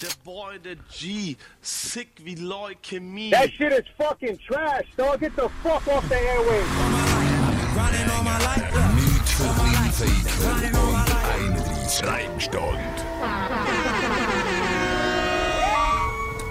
[0.00, 3.30] Der Boy, der G, sick wie Leukämie.
[3.30, 5.18] That shit is fucking trash, dog.
[5.18, 6.68] Get the fuck off the airwaves.
[8.94, 11.04] Nicht für Kleinveikel und
[11.50, 12.78] 31 Reimstand.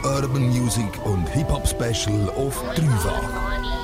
[0.03, 3.76] Urban Music und Hip-Hop Special auf dreifach.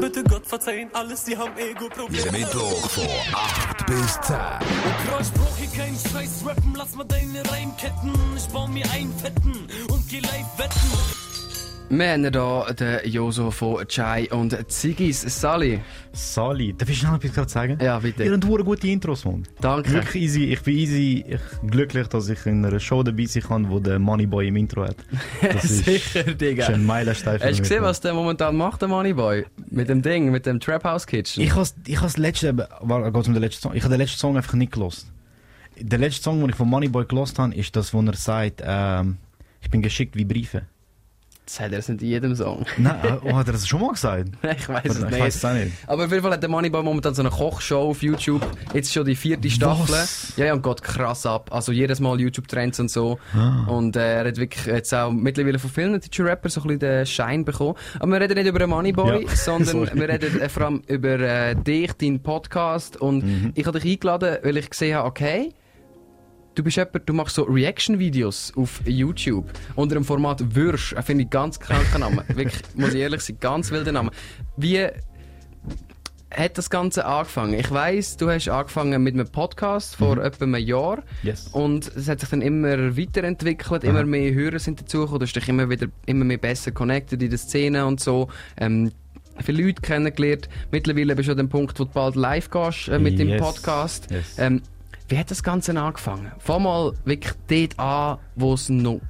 [0.00, 2.30] Bitte Gott verzeihen alles, sie haben Ego-Probleme.
[2.30, 3.04] Mittwoch von
[3.34, 4.36] 8 bis 10.
[4.36, 8.12] Bro, ich brauch hier keinen Scheiß rappen, lass mal deine Reimketten.
[8.36, 11.27] Ich baue mir einen fetten und geh live wetten.
[11.90, 15.22] Wir haben hier den Joso von Chai und Ziggis.
[15.22, 15.80] Sally.
[16.12, 17.78] Sali, darf ich schnell etwas gerade sagen?
[17.80, 18.24] Ja, bitte.
[18.24, 19.44] Ihr habt gute Intros, Mann.
[19.62, 19.92] Danke.
[19.92, 20.44] Wirklich easy.
[20.52, 21.24] Ich bin easy.
[21.26, 24.84] Ich glücklich, dass ich in einer Show dabei sein kann, wo der Moneyboy im Intro
[24.84, 24.96] hat.
[25.40, 26.64] Das ist, Sicher, Digga.
[26.64, 29.46] ist ein Meilenstein für Hast du gesehen, was der momentan macht, der Moneyboy?
[29.70, 31.42] Mit dem Ding, mit dem Trap House Kitchen?
[31.42, 33.74] Ich has, ich has letzte, war, geht's um den letzten Song.
[33.74, 35.10] Ich habe den letzten Song einfach nicht gelost.
[35.80, 39.16] Der letzte Song, den ich von Moneyboy gelost habe, ist das, wo er sagt, ähm,
[39.62, 40.66] ich bin geschickt wie Briefe.
[41.48, 42.66] Das hat er nicht in jedem Song.
[42.76, 44.28] Nein, äh, oh, hat er das schon mal gesagt?
[44.58, 45.20] ich weiß es Ich nicht.
[45.28, 45.72] es auch nicht.
[45.86, 48.46] Aber auf jeden Fall hat der Moneyboy momentan so eine Kochshow auf YouTube.
[48.74, 49.88] Jetzt schon die vierte Staffel.
[49.94, 50.34] Was?
[50.36, 51.48] Ja, ja, und geht krass ab.
[51.50, 53.18] Also jedes Mal YouTube-Trends und so.
[53.34, 53.64] Ah.
[53.66, 56.80] Und äh, er hat wirklich jetzt auch mittlerweile von vielen deutschen Rappern so ein bisschen
[56.80, 57.76] den Schein bekommen.
[57.98, 61.18] Aber wir reden nicht über den Moneyboy, Ja, sondern wir reden äh, vor allem über
[61.18, 62.98] äh, dich, deinen Podcast.
[62.98, 63.52] Und Mhm.
[63.54, 65.54] ich habe dich eingeladen, weil ich gesehen habe, okay,
[66.58, 69.48] Du bist jemand, du machst so Reaction-Videos auf YouTube.
[69.76, 70.92] Unter dem Format Würsch.
[70.92, 72.20] Äh, Finde ich ganz kranken Namen.
[72.34, 74.10] Wirklich, muss ich ehrlich sein, ganz wilder Name.
[74.56, 74.84] Wie
[76.34, 77.54] hat das Ganze angefangen?
[77.54, 81.04] Ich weiss, du hast angefangen mit einem Podcast vor etwa einem Jahr.
[81.22, 81.46] Yes.
[81.52, 85.48] Und es hat sich dann immer weiterentwickelt, immer mehr Hörer sind dazugekommen, du hast dich
[85.48, 88.30] immer wieder immer mehr besser connected in der Szene und so.
[88.56, 88.90] Ähm,
[89.44, 90.48] viele Leute kennengelernt.
[90.72, 93.40] Mittlerweile bist du an dem Punkt, wo du bald live gehst äh, mit dem Yes.
[93.40, 94.10] Podcast.
[94.10, 94.34] Yes.
[94.38, 94.60] Ähm,
[95.08, 96.32] wie hat das Ganze angefangen?
[96.38, 99.00] Fang mal wirklich dort an, wo es noch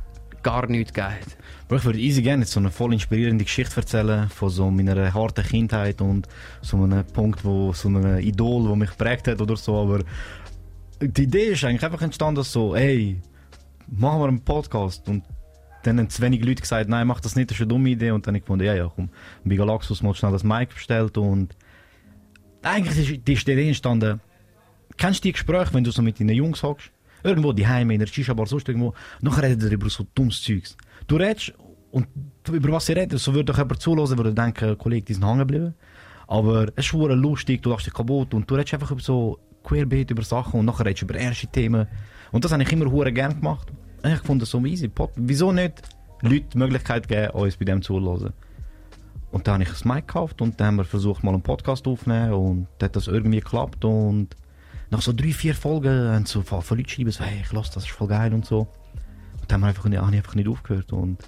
[0.43, 1.79] gar nichts gegeben hat.
[1.79, 6.01] Ich würde easy gerne so eine voll inspirierende Geschichte erzählen von so meiner harten Kindheit
[6.01, 6.27] und
[6.63, 10.01] so einem Punkt, wo so ein Idol, wo mich geprägt hat oder so, aber
[11.01, 13.21] die Idee ist eigentlich einfach entstanden so, hey,
[13.89, 15.25] machen wir einen Podcast und
[15.83, 18.13] dann haben zu wenig Leute gesagt, nein, mach das nicht, das ist eine dumme Idee
[18.13, 19.11] und dann habe ich gefunden, ja, ja, komm,
[19.45, 21.57] bei Galaxus mal schnell das Mic bestellt und
[22.63, 24.21] eigentlich ist die Idee entstanden,
[24.99, 26.91] kennst du die Gespräche, wenn du so mit deinen Jungs hockst?
[27.25, 28.95] Irgendwo die Heime in der Shisha-Bar, sonst irgendwo.
[29.23, 30.77] Nachher redet ihr über so dummes Zeugs.
[31.07, 31.53] Du redest
[31.91, 32.07] und
[32.49, 35.39] über was ihr redet, so würde doch jemand zuhören, würde denken, Kollege, die sind hängen
[35.41, 35.75] geblieben.
[36.27, 40.11] Aber es ist lustig, du lachst dich kaputt und du redest einfach über so querbeet
[40.11, 41.87] über Sachen und nachher redest du über erste Themen.
[42.31, 43.69] Und das habe ich immer hure gern gemacht.
[44.05, 44.89] Ich fand das so easy.
[44.89, 45.83] Pod- Wieso nicht
[46.23, 48.33] Leute die Möglichkeit geben, uns bei dem zuzuhören?
[49.33, 51.87] Und dann habe ich ein Mic gekauft und dann haben wir versucht, mal einen Podcast
[51.87, 54.29] aufzunehmen und dann hat das irgendwie geklappt und
[54.91, 57.73] nach so drei, vier Folgen haben so voll viele Leute geschrieben, so, hey, ich lasse
[57.75, 58.61] das, ist voll geil und so.
[58.61, 58.69] Und
[59.49, 61.19] dann haben wir einfach, nicht- einfach nicht aufgehört und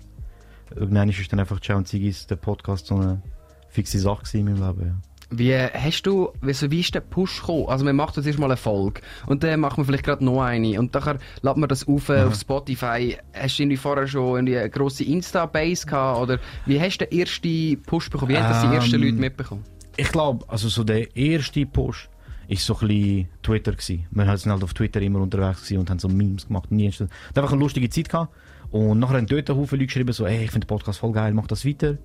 [0.75, 3.23] irgendwann ist dann einfach Ciao und Zigis, der Podcast, so eine
[3.69, 4.95] fixe Sache in meinem Leben, ja.
[5.33, 7.67] Wie hast du, wie, ist der Push gekommen?
[7.69, 10.77] Also man macht jetzt erstmal eine Folge und dann macht man vielleicht gerade noch eine
[10.77, 13.17] und dann lädt man das auf äh, auf Spotify.
[13.33, 17.21] Hast du irgendwie vorher schon irgendwie eine grosse Insta-Base gehabt oder wie hast du den
[17.21, 18.33] ersten Push bekommen?
[18.33, 19.63] Wie haben das die ersten Ähm, Leute mitbekommen?
[19.97, 22.09] Ich glaube, also so der erste Push
[22.51, 24.07] ist so ein bisschen Twitter gewesen.
[24.11, 26.71] Wir sind halt auf Twitter immer unterwegs gewesen und haben so Memes gemacht.
[26.73, 28.35] Nie hat einfach eine lustige Zeit gehabt.
[28.73, 31.33] Und nachher haben dort Haufen Leute geschrieben so, ey, ich finde den Podcast voll geil,
[31.33, 31.99] mach das weiter.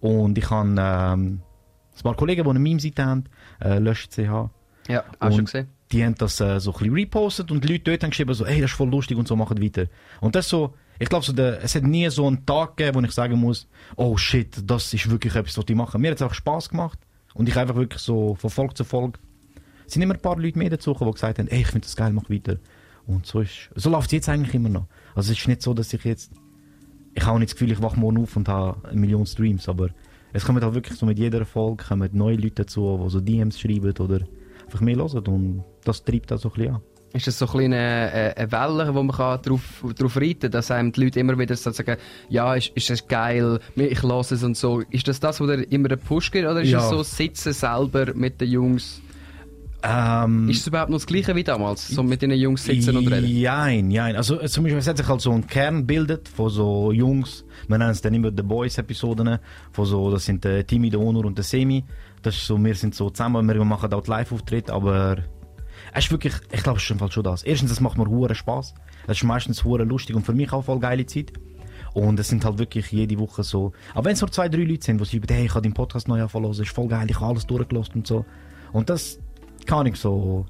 [0.00, 1.40] Und ich habe ähm,
[1.96, 3.24] ein paar Kollegen, die eine Meme-Seite haben,
[3.60, 4.18] äh, löscht.ch.
[4.18, 5.68] Ja, du und gesehen?
[5.92, 8.44] Die haben das äh, so ein bisschen repostet und die Leute dort haben geschrieben so,
[8.44, 9.86] ey, das ist voll lustig und so, machen weiter.
[10.20, 13.06] Und das so, ich glaube so, der, es hat nie so einen Tag gegeben, wo
[13.06, 15.98] ich sagen muss, oh shit, das ist wirklich etwas, was ich mache.
[15.98, 16.98] Mir hat es einfach Spass gemacht
[17.34, 19.20] und ich einfach wirklich so von Folge zu Folge,
[19.86, 21.96] es sind immer ein paar Leute mehr dazu, die gesagt haben, ey, ich finde das
[21.96, 22.56] geil, mach weiter.
[23.06, 24.86] Und so ist, so läuft es jetzt eigentlich immer noch.
[25.14, 26.32] Also es ist nicht so, dass ich jetzt,
[27.14, 29.68] ich habe auch nicht das Gefühl, ich wache morgen auf und habe eine Million Streams,
[29.68, 29.90] aber
[30.32, 33.60] es kommen halt wirklich so mit jeder Folge kommen neue Leute dazu, die so DMs
[33.60, 34.20] schreiben oder
[34.64, 36.80] einfach mehr hören und das treibt auch so ein bisschen an.
[37.12, 40.50] Ist das so ein bisschen eine, eine Welle, wo man kann drauf, drauf reiten kann,
[40.50, 41.96] dass einem die Leute immer wieder so sagen,
[42.28, 44.80] ja, ist, ist das geil, ich lasse es und so.
[44.90, 46.80] Ist das das, wo dir immer einen Push gibt oder ist Ja.
[46.80, 49.00] es so Sitzen selber mit den Jungs?
[49.88, 51.86] Ähm, Ist es überhaupt noch das Gleiche wie damals?
[51.86, 53.26] So mit den Jungs sitzen und reden?
[53.28, 54.16] Jein, jein.
[54.16, 57.44] Also äh, zum Beispiel, es hat sich halt so ein Kern bildet von so Jungs,
[57.68, 59.38] wir nennen es dann immer The Boys-Episoden,
[59.70, 61.84] von so, das sind der Timmy, der Onur und der Semi.
[62.22, 65.18] Das ist so, wir sind so zusammen, wir machen auch Live-Auftritt, aber
[65.92, 67.44] es ist wirklich, ich glaube, es ist im Fall schon das.
[67.44, 68.74] Erstens, es macht mir hure Spaß.
[69.06, 71.32] Es ist meistens hure lustig und für mich auch voll geile Zeit.
[71.94, 74.84] Und es sind halt wirklich jede Woche so, aber wenn es nur zwei, drei Leute
[74.84, 77.26] sind, die schreiben, hey, ich habe deinen Podcast neu anfangen ist voll geil, ich habe
[77.26, 78.26] alles durchgelassen und so.
[78.72, 79.20] Und das
[79.66, 80.46] kann ich so,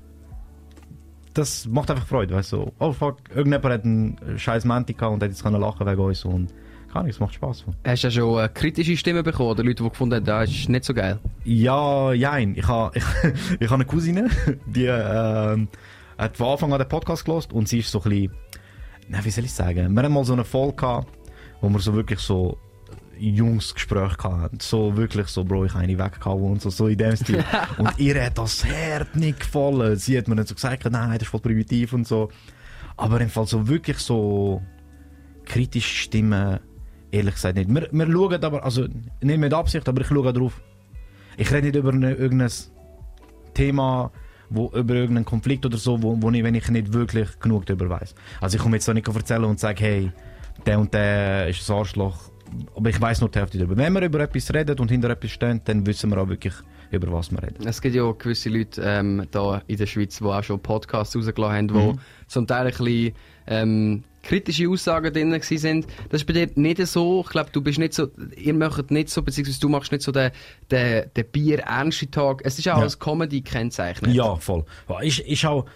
[1.35, 2.57] das macht einfach Freude, weißt du.
[2.57, 6.01] So, oh fuck, irgendjemand hat einen scheiß Mantik gehabt und hat jetzt können lachen wegen
[6.01, 6.53] uns und
[6.93, 7.65] kann nicht, es macht Spaß.
[7.85, 10.69] Hast du ja schon äh, kritische Stimmen bekommen oder Leute, die gefunden haben, das ist
[10.69, 11.19] nicht so geil?
[11.45, 12.55] Ja, jein.
[12.57, 13.05] Ich habe ich,
[13.61, 14.31] ich ha eine Cousine,
[14.67, 15.69] die ähm,
[16.17, 18.33] hat von Anfang an den Podcast gelost und sie ist so ein bisschen,
[19.09, 21.09] na, wie soll ich sagen, wir haben mal so eine Folge gehabt,
[21.61, 22.59] wo wir so wirklich so
[23.19, 24.59] Jungsgespräch hatten.
[24.61, 27.45] So wirklich so, Bro, ich habe eine weggehauen und so, so in dem Stil.
[27.79, 29.97] und ihr hat das Herz nicht gefallen.
[29.97, 32.31] Sie hat mir nicht so gesagt, nein, das ist voll primitiv und so.
[32.97, 34.63] Aber im Fall so wirklich so
[35.45, 36.61] kritische Stimmen,
[37.11, 37.73] ehrlich gesagt nicht.
[37.73, 38.87] Wir, wir schauen aber, also
[39.21, 40.61] nicht mit Absicht, aber ich schaue drauf.
[41.37, 42.51] Ich rede nicht über eine, irgendein
[43.55, 44.11] Thema,
[44.51, 47.91] wo, über irgendeinen Konflikt oder so, wo, wo ich, wenn ich nicht wirklich genug darüber
[47.91, 48.15] weiß.
[48.41, 50.13] Also ich komme jetzt da nicht erzählen und sage, hey,
[50.65, 52.31] der und der ist ein Arschloch,
[52.75, 53.77] aber ich weiß nur die Hälfte darüber.
[53.77, 56.55] Wenn wir über etwas reden und hinter etwas stehen, dann wissen wir auch wirklich,
[56.91, 57.67] über was wir reden.
[57.67, 61.17] Es gibt ja auch gewisse Leute ähm, da in der Schweiz, die auch schon Podcasts
[61.17, 63.13] rausgelassen haben, die zum Teil ein bisschen
[63.47, 65.87] ähm, kritische Aussagen drin sind.
[66.11, 67.23] Das ist bei dir nicht so.
[67.25, 70.11] Ich glaube, du bist nicht so, ihr macht nicht so, beziehungsweise du machst nicht so
[70.13, 70.31] den,
[70.71, 72.43] den, den Bier-Ernste-Tag.
[72.45, 72.83] Es ist auch Ja.
[72.83, 74.13] als Comedy kennzeichnet.
[74.15, 74.65] Ja, voll.
[75.03, 75.67] Ist, ist, auch,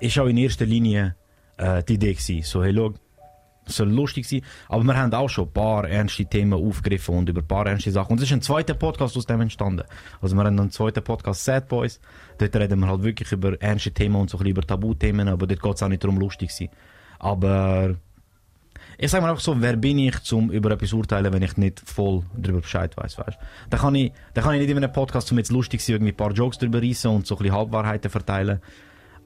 [0.00, 1.14] ist auch in erster Linie
[1.58, 2.42] äh, die Idee gewesen.
[2.42, 2.94] So, hey, schau,
[3.70, 4.42] es soll lustig sein.
[4.68, 7.90] Aber wir haben auch schon ein paar ernste Themen aufgegriffen und über ein paar ernste
[7.90, 8.12] Sachen.
[8.12, 9.84] Und es ist ein zweiter Podcast aus dem entstanden.
[10.20, 12.00] Also wir haben einen zweiten Podcast, Sad Boys.
[12.38, 15.46] Dort reden wir halt wirklich über ernste Themen und so ein bisschen über Tabuthemen, aber
[15.46, 16.68] dort geht es auch nicht darum, lustig zu sein.
[17.18, 17.94] Aber
[19.02, 21.80] ich sage mal einfach so, wer bin ich, um über etwas urteilen, wenn ich nicht
[21.80, 23.38] voll darüber Bescheid weiß, weißt?
[23.70, 26.12] Da kann da kann ich nicht in einem Podcast, um jetzt lustig zu sein, irgendwie
[26.12, 28.60] ein paar Jokes drüber reissen und so ein bisschen Halbwahrheiten verteilen.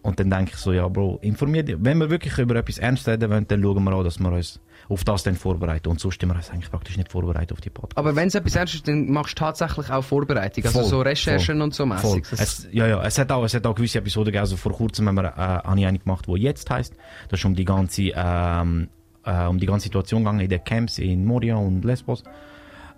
[0.04, 1.76] Und dann denke ich so, ja, Bro, informiert dich.
[1.78, 4.60] Wenn wir wirklich über etwas ernst reden wollen, dann schauen wir auch, dass wir uns
[4.90, 5.88] auf das dann vorbereiten.
[5.88, 7.96] Und sonst sind wir uns eigentlich praktisch nicht vorbereitet auf die Podcasts.
[7.96, 10.62] Aber wenn es etwas ernst ist, dann machst du tatsächlich auch Vorbereitung.
[10.62, 12.22] Also Voll, so Recherchen voll, und so mäßig.
[12.32, 14.42] Es, ja, ja, es hat auch, es hat auch gewisse Episoden gegeben.
[14.42, 16.94] Also vor kurzem haben wir, äh, habe ich eine gemacht, die jetzt heisst.
[17.30, 18.88] Das ist um die ganze, ähm,
[19.24, 22.24] äh, um die ganze Situation gegangen in den Camps in Moria und Lesbos.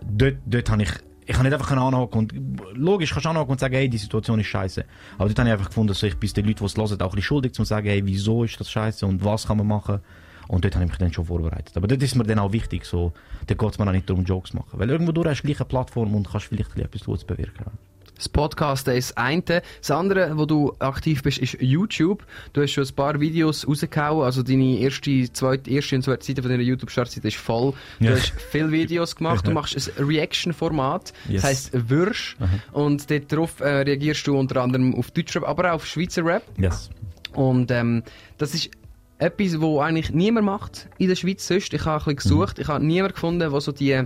[0.02, 0.91] Dort, dort habe ich,
[1.26, 2.32] ich habe nicht einfach anhaken und,
[2.75, 4.84] logisch kannst du anhaken und sagen, hey, die Situation ist scheiße.
[5.19, 6.90] Aber dort habe ich einfach gefunden, dass ich bis den Leuten, die es hören, auch
[6.90, 10.00] ein bisschen schuldig zu sagen, hey, wieso ist das scheiße und was kann man machen.
[10.49, 11.76] Und dort habe ich mich dann schon vorbereitet.
[11.76, 13.12] Aber dort ist mir dann auch wichtig, so,
[13.49, 14.78] dort geht es mir auch nicht darum, Jokes zu machen.
[14.78, 17.73] Weil irgendwo durch hast du gleich eine Plattform und kannst vielleicht etwas Gutes bewirken.
[18.16, 19.42] Das Podcast ist das eine.
[19.42, 22.24] Das andere, wo du aktiv bist, ist YouTube.
[22.54, 24.24] Du hast schon ein paar Videos rausgehauen.
[24.24, 27.74] Also deine erste, zweite, erste und zweite Seite von deiner YouTube-Startseite ist voll.
[28.00, 28.12] Du Ja.
[28.12, 29.46] hast viele Videos gemacht.
[29.46, 29.92] Du machst ein Yes.
[29.98, 31.12] Reaction-Format.
[31.28, 31.34] Mhm.
[31.34, 32.36] Das heisst Würsch.
[32.72, 36.42] Und dort drauf äh, reagierst du unter anderem auf Deutschrap, aber auch auf Schweizer Rap.
[36.58, 36.88] Yes.
[37.34, 38.02] Und ähm,
[38.38, 38.70] das ist
[39.18, 41.72] etwas, wo eigentlich niemand macht in der Schweiz sonst.
[41.74, 44.02] Ich habe ein bisschen gesucht, ich habe niemanden gefunden, der so die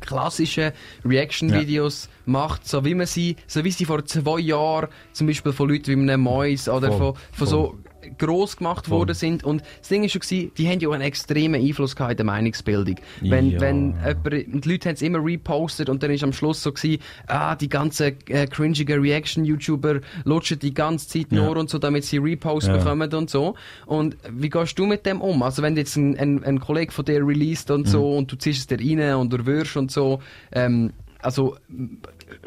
[0.00, 0.72] klassischen
[1.04, 5.68] Reaction-Videos macht, so wie man sie, so wie sie vor zwei Jahren zum Beispiel von
[5.68, 7.78] Leuten wie einem Mois oder Voll, von, von so
[8.18, 8.98] gross gemacht Voll.
[8.98, 9.44] worden sind.
[9.44, 12.16] Und das Ding ist schon gewesen, die haben ja auch einen extremen Einfluss gehabt in
[12.18, 12.96] der Meinungsbildung.
[13.20, 13.60] Wenn, Ja.
[13.60, 17.02] wenn jemand, die Leute haben es immer repostet und dann ist am Schluss so gewesen,
[17.26, 21.44] ah, die ganzen äh, cringigen Reaction-YouTuber lutschen die ganze Zeit Ja.
[21.44, 22.76] nur und so, damit sie Reposts Ja.
[22.76, 23.54] bekommen und so.
[23.86, 25.42] Und wie gehst du mit dem um?
[25.42, 28.16] Also wenn jetzt ein, ein, ein Kollege von dir released und so Mhm.
[28.18, 30.20] und du ziehst es dir rein und du wirst und so,
[30.52, 31.56] ähm, also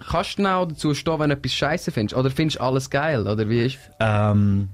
[0.09, 2.15] kannst du auch dazu stehen, wenn du etwas scheiße findest?
[2.15, 3.27] Oder findest du alles geil?
[3.27, 3.77] Oder wie ist?
[3.99, 4.69] Ähm,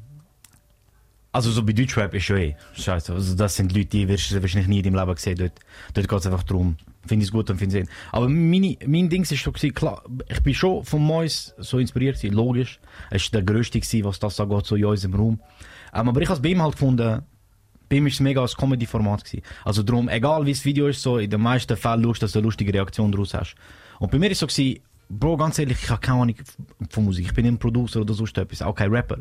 [1.34, 3.12] also so bei Deutschrap ist schon eh scheiße.
[3.12, 5.38] Also das sind Leute, die wirst du wahrscheinlich nie in deinem Leben gesehen.
[5.38, 5.60] Dort,
[5.94, 7.90] dort geht es einfach darum, finde ich es gut und finde ich es.
[8.12, 12.36] Aber meine, mein Ding ist schon klar, ich bin schon von Mois so inspiriert gewesen,
[12.36, 12.80] logisch.
[13.10, 15.40] Es war der grösste gewesen, was das angeht, so in unserem Raum.
[15.94, 17.24] Ähm, aber ich habe es bei ihm halt gefunden,
[17.90, 19.24] bei ihm ist es mega als Comedy-Format.
[19.66, 22.32] Also darum, egal wie das Video ist, so in den meisten Fällen schaust du, dass
[22.34, 23.56] du eine lustige Reaktion daraus hast.
[24.00, 26.36] Und bei mir ist so gewesen, Bro, ganz ehrlich, ich habe keine Ahnung
[26.90, 27.26] von Musik.
[27.26, 29.18] Ich bin nicht ein Producer oder sonst etwas, auch kein Rapper.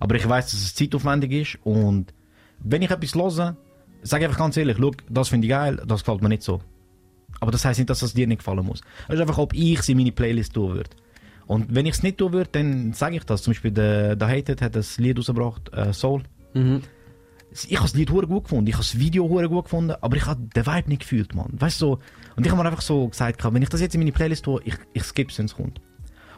[0.00, 2.12] Aber ich weiß, dass es zeitaufwendig ist und
[2.58, 3.56] wenn ich etwas höre,
[4.02, 6.60] sage ich einfach ganz ehrlich, schau, das finde ich geil, das gefällt mir nicht so.
[7.40, 8.80] Aber das heißt nicht, dass es dir nicht gefallen muss.
[9.08, 10.90] Es ist einfach, ob ich es in meine Playlist tun würde.
[11.46, 13.42] Und wenn ich es nicht tun würde, dann sage ich das.
[13.42, 16.22] Zum Beispiel der, der Hated hat das Lied rausgebracht, äh, Soul.
[17.50, 20.16] Ich habe das Lied hure gut gefunden, ich habe das Video hure gut gefunden, aber
[20.16, 21.50] ich habe den Vibe nicht gefühlt, man.
[21.52, 21.98] Weißt du, so.
[22.34, 24.60] Und ich habe mir einfach so gesagt, wenn ich das jetzt in meine Playlist tue,
[24.64, 25.80] ich, ich skippe es, wenn es kommt.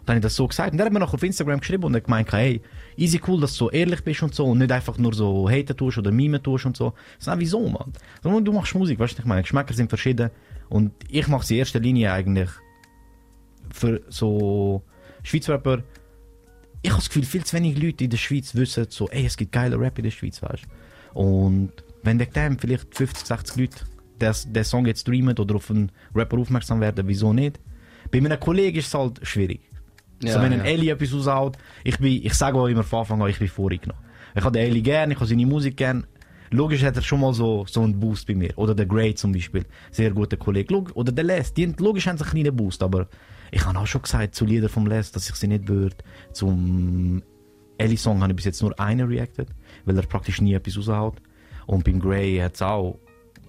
[0.07, 0.71] Dann habe ich das so gesagt.
[0.71, 2.63] Und der hat mir noch auf Instagram geschrieben und gemeint, hey,
[2.97, 5.77] easy cool, dass du so ehrlich bist und so und nicht einfach nur so haten
[5.77, 6.95] tust oder mime tust und so.
[7.19, 7.93] Sage, wieso, man?
[8.23, 10.31] Sondern Du machst Musik, weißt du, ich meine, Geschmäcker sind verschieden
[10.69, 12.51] und ich mache sie in erster Linie eigentlich
[13.73, 14.83] für so
[15.25, 15.83] Schweizer Rapper.
[16.83, 19.37] Ich habe das Gefühl, viel zu wenig Leute in der Schweiz wissen so, ey, es
[19.37, 21.21] gibt geile Rap in der Schweiz, weißt du.
[21.21, 21.73] Und
[22.05, 23.77] wenn der dem vielleicht 50, 60 Leute
[24.21, 27.59] der, der Song jetzt streamen oder auf einen Rapper aufmerksam werden, wieso nicht?
[28.11, 29.61] Bei meinen Kollegen ist es halt schwierig.
[30.23, 30.65] Also Ja, wenn ein ja.
[30.65, 34.01] Ellie etwas raushaut, ich bin, ich sage auch immer von Anfang an, ich bin vorgenommen.
[34.35, 36.07] Ich habe den Ellie gern, ich habe seine Musik gern.
[36.51, 38.53] Logisch hat er schon mal so, so einen Boost bei mir.
[38.57, 39.65] Oder der Great zum Beispiel.
[39.91, 40.73] Sehr guter Kollege.
[40.73, 41.53] Log oder der Les.
[41.55, 43.09] Die, haben- logisch haben sie einen kleinen Boost, aber
[43.51, 45.97] ich habe auch schon gesagt zu Liedern vom Les, dass ich sie nicht würde.
[46.33, 47.23] Zum
[47.79, 49.49] Ellie-Song habe ich bis jetzt nur einen reacted,
[49.85, 51.17] weil er praktisch nie etwas raushaut.
[51.67, 52.99] Und beim Grey hat es auch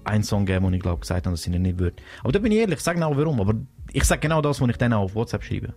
[0.04, 1.98] einen Song gegeben, wo ich glaube gesagt habe, dass ich ihn nicht würde.
[2.24, 3.40] Aber da bin ich ehrlich, ich sage auch warum.
[3.42, 3.54] Aber
[3.94, 5.74] ich sage genau das, was ich dann auch auf WhatsApp schreibe.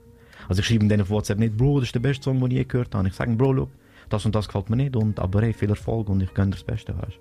[0.51, 2.57] Also ich schreibe denen auf WhatsApp nicht, Bro, das ist der beste Song, den ich
[2.57, 3.07] je gehört habe.
[3.07, 3.69] Ich sage, Bro, look,
[4.09, 4.97] das und das gefällt mir nicht.
[4.97, 7.21] Und, aber hey, viel Erfolg und ich gönne dir das Beste, weißt.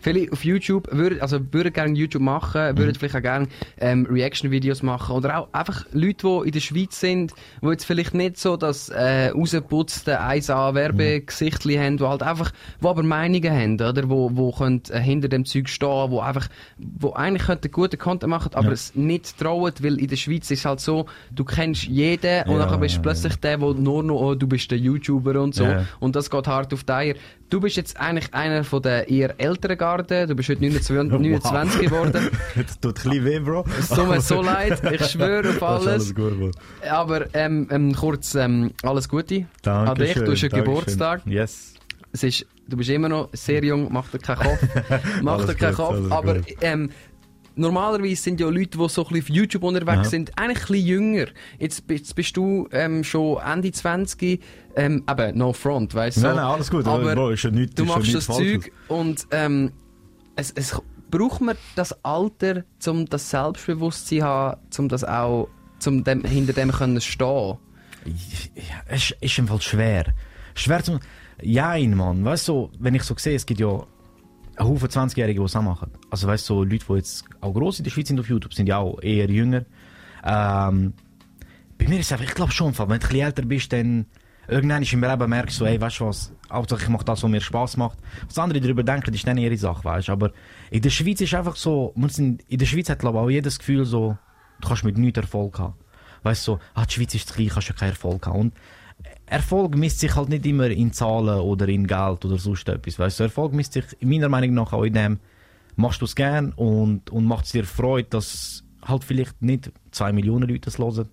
[0.00, 4.82] Viele auf YouTube würden, also würden gerne YouTube machen, würden vielleicht auch gerne ähm, Reaction-Videos
[4.82, 5.14] machen.
[5.14, 8.88] Oder auch einfach Leute, die in der Schweiz sind, die jetzt vielleicht nicht so das
[8.88, 12.52] äh, rausgeputzte 1A-Werbegesichtli haben, die halt einfach,
[12.82, 16.48] die aber Meinungen haben, oder, wo, wo können, äh, hinter dem Zeug stehen, wo einfach,
[16.78, 18.72] wo eigentlich könnten guten Content machen, aber Ja.
[18.72, 22.58] es nicht trauen, weil in der Schweiz ist es halt so, du kennst jeden und
[22.58, 25.40] Ja, dann bist du ja, plötzlich der, der nur noch, oh, du bist der YouTuber
[25.40, 25.66] und so.
[26.00, 27.14] Und das geht hart auf die Eier.
[27.48, 30.26] Du bist jetzt eigentlich einer von der eher älteren Garde.
[30.26, 32.30] Du bist heute 29, 29 geworden.
[32.54, 33.64] das tut ein bisschen weh, Bro.
[33.78, 34.80] Es tut mir so leid.
[34.92, 35.86] Ich schwöre auf alles.
[35.86, 36.50] alles gut, Bro.
[36.88, 40.14] Aber ähm, ähm, kurz ähm, alles Gute Danke an dich.
[40.14, 41.22] Du hast einen Geburtstag.
[41.26, 41.74] Yes.
[42.12, 43.88] Es ist, du bist immer noch sehr jung.
[43.90, 44.60] Mach dir keinen Kopf.
[45.22, 46.10] Mach dir keinen Kopf.
[46.10, 46.90] Aber ähm,
[47.56, 50.04] normalerweise sind ja Leute, die so ein bisschen auf YouTube unterwegs Ja.
[50.04, 51.26] sind, eigentlich ein bisschen jünger.
[51.58, 54.40] Jetzt, bist- jetzt bist du ähm, schon Ende 20.
[54.76, 56.20] Ähm, eben, no front, weißt du?
[56.22, 56.86] Nein, nein, alles gut.
[56.86, 58.26] Aber ist ja nichts, du ja machst das.
[58.26, 59.72] Zeug und ähm,
[60.36, 60.80] es, es
[61.10, 65.48] braucht man das Alter, um das Selbstbewusstsein zu haben, um das auch,
[65.86, 67.56] um dem, hinter dem können stehen.
[68.06, 70.06] Ja, es ist, im Fall schwer.
[70.54, 71.00] Schwer zum.
[71.42, 72.24] Ja, Mann.
[72.24, 73.84] Weißt du, wenn ich so sehe, es gibt ja
[74.58, 75.90] Haufen 20-Jährige, die es auch machen.
[76.10, 78.54] Also, weißt du, so Leute, die jetzt auch gross in der Schweiz sind auf YouTube,
[78.54, 79.64] sind ja auch eher jünger.
[80.24, 80.94] Ähm,
[81.78, 84.06] bei mir ist es einfach, ich glaube schon, wenn du ein älter bist, dann
[84.48, 87.40] irgendwann im Leben merkst du, ey, weißt du was, Hauptsache ich mache das, was mir
[87.40, 87.98] Spaß macht.
[88.26, 90.12] Was andere darüber denken, ist dann ihre Sache, weißt du.
[90.12, 90.32] Aber
[90.70, 93.84] in der Schweiz ist einfach so, in der Schweiz hat, glaube ich, auch jedes Gefühl
[93.84, 94.18] so,
[94.60, 95.74] du kannst mit nichts Erfolg haben.
[96.22, 98.40] Weißt du, so, ah, die Schweiz ist zu klein, kannst ja keinen Erfolg haben.
[98.40, 98.54] Und
[99.30, 102.98] Erfolg misst sich halt nicht immer in Zahlen oder in Geld oder sonst etwas.
[102.98, 105.20] Weißt du, Erfolg misst sich meiner Meinung nach auch in dem,
[105.76, 110.12] machst du es gern und, und macht es dir Freude, dass halt vielleicht nicht 2
[110.12, 111.08] Millionen Leute es hören,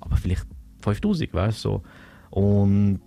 [0.00, 0.46] aber vielleicht
[0.82, 1.68] 5000, weißt du.
[1.68, 1.82] So.
[2.30, 3.00] Und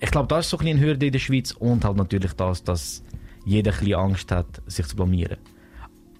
[0.00, 2.62] ich glaube, das ist so ein bisschen Hürde in der Schweiz und halt natürlich das,
[2.62, 3.02] dass
[3.46, 5.38] jeder ein Angst hat, sich zu blamieren.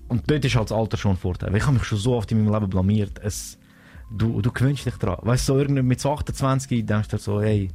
[0.08, 1.54] Und dort ist halt das Alter schon ein Vorteil.
[1.54, 3.20] Ich habe mich schon so oft in meinem Leben blamiert.
[3.22, 3.58] Es,
[4.10, 5.18] du, du gewöhnst dich dran.
[5.20, 7.68] Weißt du, so mit so 28 denkst du so, hey,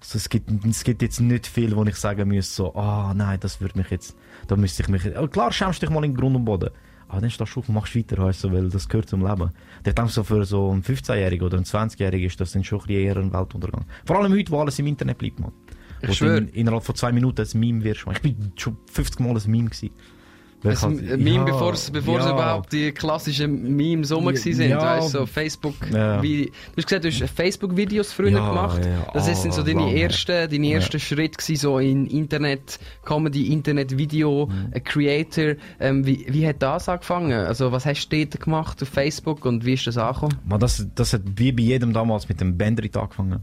[0.00, 3.40] so, es, gibt, es gibt jetzt nicht viel, wo ich sagen muss, so, ah nein,
[3.40, 6.14] das würde mich jetzt, da müsste ich mich, oh, klar schämst du dich mal in
[6.14, 6.70] Grund und Boden.
[7.08, 9.52] Aber dann stehst du auf und machst weiter, weißt du, weil das gehört zum Leben.
[9.84, 12.90] Ich denke, so für so einen 15-Jährigen oder einen 20-Jährigen ist das dann schon ein
[12.90, 13.84] eher ein Weltuntergang.
[14.04, 15.52] Vor allem heute, wo alles im Internet bleibt, man.
[16.02, 16.40] Ich Wo schwör.
[16.40, 18.06] du in, innerhalb von zwei Minuten ein Meme wirst.
[18.06, 18.16] man.
[18.16, 19.90] Ich bin schon 50 Mal ein Meme gewesen.
[20.64, 22.00] Ein Meme, ja, bevor es ja.
[22.00, 24.80] überhaupt die klassischen Memes rum Ja, sind, ja.
[24.80, 26.20] weißt du, so Facebook, Ja.
[26.22, 28.80] wie, du hast gesagt, du hast Facebook-Videos früher gemacht.
[29.14, 30.04] Das sind so ah, deine lang her.
[30.04, 34.82] ersten, deine ersten Schritte gewesen, so in Internet, Comedy, Internet, Video, Mhm.
[34.84, 35.54] Creator.
[35.78, 37.32] Ähm, wie, wie hat das angefangen?
[37.32, 40.38] Also, was hast du dort gemacht auf Facebook und wie ist das angekommen?
[40.48, 43.40] Man, das, das hat wie bei jedem damals mit dem Bandrit angefangen.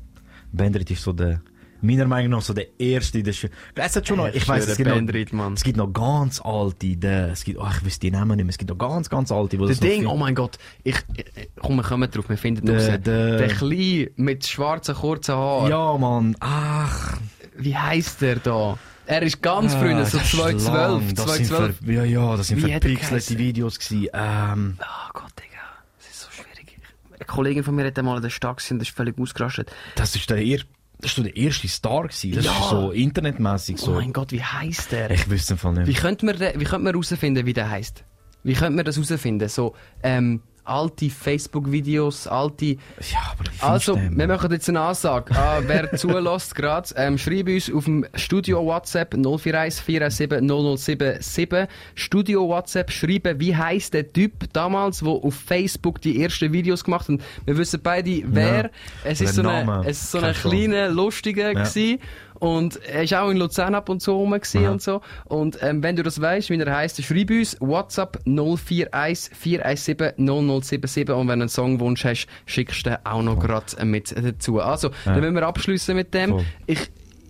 [0.51, 1.41] Bandrit ist so der,
[1.83, 3.51] meiner Meinung nach so der erste in der Schule.
[3.75, 5.53] Es hat schon noch, ich weiß, es gibt Bandrit, noch, Mann.
[5.53, 8.49] es gibt noch ganz alte, der, es gibt, oh, ich weiß die Namen nicht mehr,
[8.51, 11.75] es gibt noch ganz, ganz alte, wo das Ding, oh mein Gott, ich, ich komm,
[11.75, 12.99] wir kommen drauf, wir finden Der- raus.
[13.03, 15.69] der- der Kleine mit schwarzen, kurzen Haaren.
[15.69, 17.17] Ja, Mann, ach.
[17.55, 18.77] Wie heisst der da?
[19.05, 21.15] Er ist ganz früher, so Ah, das ist 2012, lang.
[21.15, 21.77] Das sind 2012.
[21.85, 23.37] ver- Ja, ja, das sind er verpixelte?
[23.37, 24.07] Videos gewesen.
[24.13, 25.59] Ähm, Oh Gott, Digga.
[25.99, 26.77] Das ist so schwierig.
[27.13, 29.71] Eine Kollegin von mir hat einmal in der Stadt gesehen, das ist völlig ausgerastet.
[29.95, 30.59] das ist der, er
[31.03, 32.31] das so der erste Star gewesen.
[32.33, 32.51] Das Ja.
[32.59, 33.91] ist so internetmäßig Oh so.
[33.93, 35.11] mein Gott, wie heisst der?
[35.11, 35.87] ich wüsste im Fall nicht.
[35.87, 38.03] Wie könnte man, den- wie könnte man herausfinden, wie der heisst?
[38.43, 39.47] Wie könnte man das herausfinden?
[39.49, 42.65] So, ähm, alte Facebook-Videos, alte...
[42.65, 45.35] Ja, Also, den, wir machen jetzt eine Ansage.
[45.35, 51.67] Ah, wer zulässt gerade, ähm, schreib uns auf dem Studio WhatsApp 041 417 0077.
[51.95, 57.07] Studio WhatsApp schreiben, wie heisst der Typ damals, der auf Facebook die ersten Videos gemacht
[57.09, 57.19] hat.
[57.45, 58.63] Wir wissen beide, wer.
[58.63, 58.69] Ja.
[59.03, 59.85] Es ist so ein Name.
[59.87, 61.63] es ist so ein kleiner, lustiger Ja.
[61.63, 61.99] gewesen.
[62.43, 64.69] Und er ist auch in Luzern ab und zu rum Aha.
[64.69, 64.99] und so.
[65.23, 71.09] Und ähm, wenn du das weißt, wie er heisst, schreib uns WhatsApp 041 417 0077
[71.15, 74.59] und wenn du einen Songwunsch hast, schickst du den auch noch gerade mit dazu.
[74.59, 76.31] Also, dann müssen wir abschließen mit dem.
[76.31, 76.45] Voll.
[76.65, 76.79] Ich,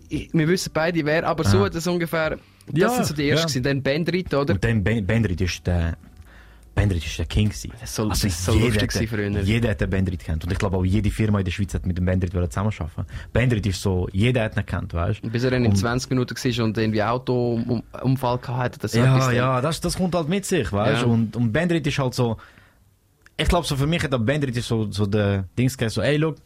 [0.09, 1.65] ich, wir wissen beide wer, aber so Aha.
[1.65, 2.39] hat es ungefähr, das
[2.73, 3.61] Ja, sind so die ersten ja.
[3.61, 3.63] gewesen.
[3.63, 4.53] Dann Bandrit, oder?
[4.55, 5.95] Und dann Ben- Bandrit ist der,
[6.75, 7.71] Bandrit ist der King gewesen.
[7.79, 9.29] Das ist so- das ist so lustig früher.
[9.41, 10.43] Jeder hat den Bandrit kennt.
[10.43, 13.05] Und ich glaube auch jede Firma in der Schweiz hat mit dem Bandrit zusammenarbeiten.
[13.31, 15.29] Bandrit ist so, jeder hat ihn kennt, weißt du?
[15.29, 19.61] Bis er dann in Und- 20 Minuten war und irgendwie Autounfall hatte, das Ja, ja,
[19.61, 21.07] das, das kommt halt mit sich, weißt du?
[21.07, 21.13] Ja.
[21.13, 22.37] Und, und Bandrit ist halt so,
[23.37, 26.17] ich glaube so für mich hat der Bandrit so, so der Dings gegeben, so, ey,
[26.17, 26.37] look,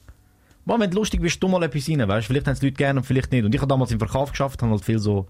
[0.66, 2.34] du lustig bist, tu mal etwas rein, weißt du?
[2.34, 3.46] Vielleicht haben es Leute gerne und vielleicht nicht.
[3.46, 5.28] Und ich habe damals im Verkauf geschafft, habe halt viel so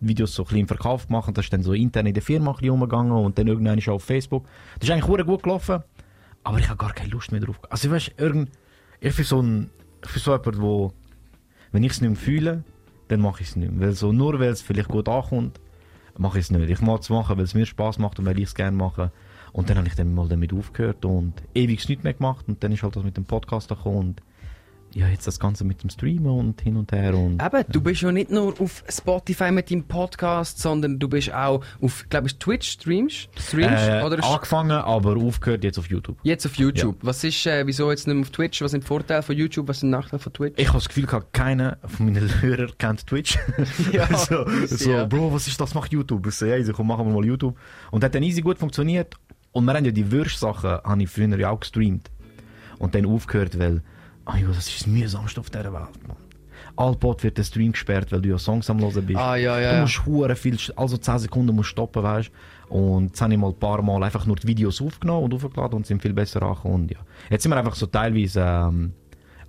[0.00, 2.50] Videos so ein bisschen im Verkauf gemacht das ist dann so intern in der Firma
[2.50, 4.44] ein bisschen umgegangen und dann irgendwann ist auf Facebook.
[4.78, 5.82] Das ist eigentlich gut gelaufen,
[6.44, 7.60] aber ich habe gar keine Lust mehr drauf.
[7.70, 8.50] Also weißt irgend,
[9.00, 9.70] ich bin so ein,
[10.04, 10.92] ich bin so jemand, wo,
[11.72, 12.64] wenn ich es nicht mehr fühle,
[13.08, 13.88] dann mache ich es nicht mehr.
[13.88, 15.60] Weil so, nur weil es vielleicht gut ankommt,
[16.16, 16.68] mache ich es nicht.
[16.68, 19.12] Ich mache es machen, weil es mir Spaß macht und weil ich es gerne mache.
[19.52, 22.72] Und dann habe ich dann mal damit aufgehört und ewig nichts mehr gemacht und dann
[22.72, 24.22] ist halt das mit dem Podcast gekommen und
[24.94, 27.42] ja, jetzt das Ganze mit dem Streamen und hin und her und...
[27.42, 31.62] Eben, du bist ja nicht nur auf Spotify mit deinem Podcast, sondern du bist auch
[31.80, 36.16] auf, glaube ich, Twitch streamst, streamst Äh, oder angefangen, aber aufgehört jetzt auf YouTube.
[36.22, 36.96] jetzt auf YouTube.
[37.02, 38.60] Was ist, äh, wieso jetzt nicht mehr auf Twitch?
[38.62, 39.68] Was sind die Vorteile von YouTube?
[39.68, 40.58] Was sind die Nachteile von Twitch?
[40.58, 43.38] Ich habe das Gefühl, gehabt, keiner von meinen Hörern kennt Twitch.
[43.92, 45.04] Ja, so, so ja.
[45.04, 45.74] Bro, was ist das?
[45.74, 46.26] Mach YouTube.
[46.26, 47.56] Ich so, ja, easy, komm, machen wir mal YouTube.
[47.90, 49.14] Und hat dann easy gut funktioniert.
[49.52, 52.10] Und wir haben ja die Würst-Sachen, habe ich früher ja auch gestreamt.
[52.78, 53.82] Und dann aufgehört, weil,
[54.24, 56.16] ah jo, das ist das mühsamste auf dieser Welt, Mann.
[56.76, 59.18] Allpod wird der Stream gesperrt, weil du ja Songs am Hören bist.
[59.18, 59.82] Ah, ja, ja, Du ja.
[59.82, 62.30] musst hure viel, also 10 Sekunden musst stoppen, weißt
[62.68, 65.76] Und jetzt habe ich mal ein paar Mal einfach nur die Videos aufgenommen und aufgeladen
[65.76, 66.74] und sind viel besser angekommen.
[66.74, 66.98] Und ja.
[67.30, 68.94] Jetzt sind wir einfach so teilweise, ähm,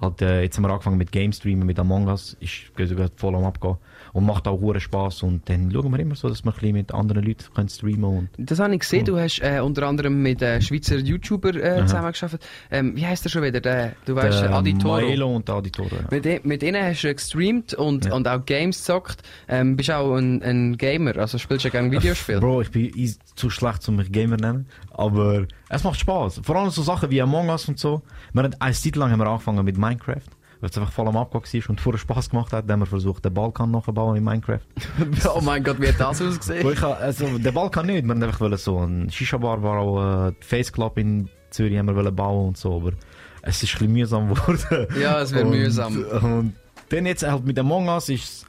[0.02, 3.36] halt, äh, jetzt haben wir angefangen mit Game Streamen, mit Among Us, ist sogar voll
[3.36, 3.78] am Abgehen.
[4.14, 5.24] Und macht auch hure Spaß.
[5.24, 8.04] Und dann schauen wir immer so, dass wir ein bisschen mit anderen Leuten können streamen
[8.04, 9.06] und Das habe ich gesehen.
[9.06, 12.42] Du hast äh, unter anderem mit äh, Schweizer YouTuber äh, zusammengearbeitet.
[12.70, 13.60] Ähm, wie heißt der schon wieder?
[13.60, 15.02] Der, du weißt, der äh, Aditoro.
[15.02, 15.90] Maelo und Aditoro.
[15.96, 16.08] Ja.
[16.12, 18.14] Mit, mit ihnen hast du gestreamt und, Ja.
[18.14, 19.24] und auch Games gezockt.
[19.48, 22.40] Ähm, bist auch ein, ein Gamer, also spielst du gerne Videospiele?
[22.40, 22.92] Bro, ich bin
[23.36, 24.68] zu schlecht, um mich Gamer zu nennen.
[24.92, 26.42] Aber es macht Spaß.
[26.44, 28.04] Vor allem so Sachen wie Among Us und so.
[28.32, 30.22] Wir haben eine Zeit lang haben wir angefangen mit Minecraft.
[30.64, 33.26] Weil es einfach voll am Abgehen war und vorher Spaß gemacht hat, haben wir versucht,
[33.26, 34.62] den Balkan nachzubauen in Minecraft.
[35.36, 36.66] oh mein Gott, wie hat das ausgesehen?
[36.72, 40.98] ich, also, den Balkan nicht, wir haben einfach so ein Shisha-Bar, auch äh, Face Club
[40.98, 42.94] in Zürich haben wir bauen und so, aber
[43.42, 44.88] es ist ein bisschen mühsam geworden.
[45.02, 45.98] Ja, es wird Und- mühsam.
[46.22, 46.54] Und
[46.88, 48.46] dann jetzt halt mit Among Us ist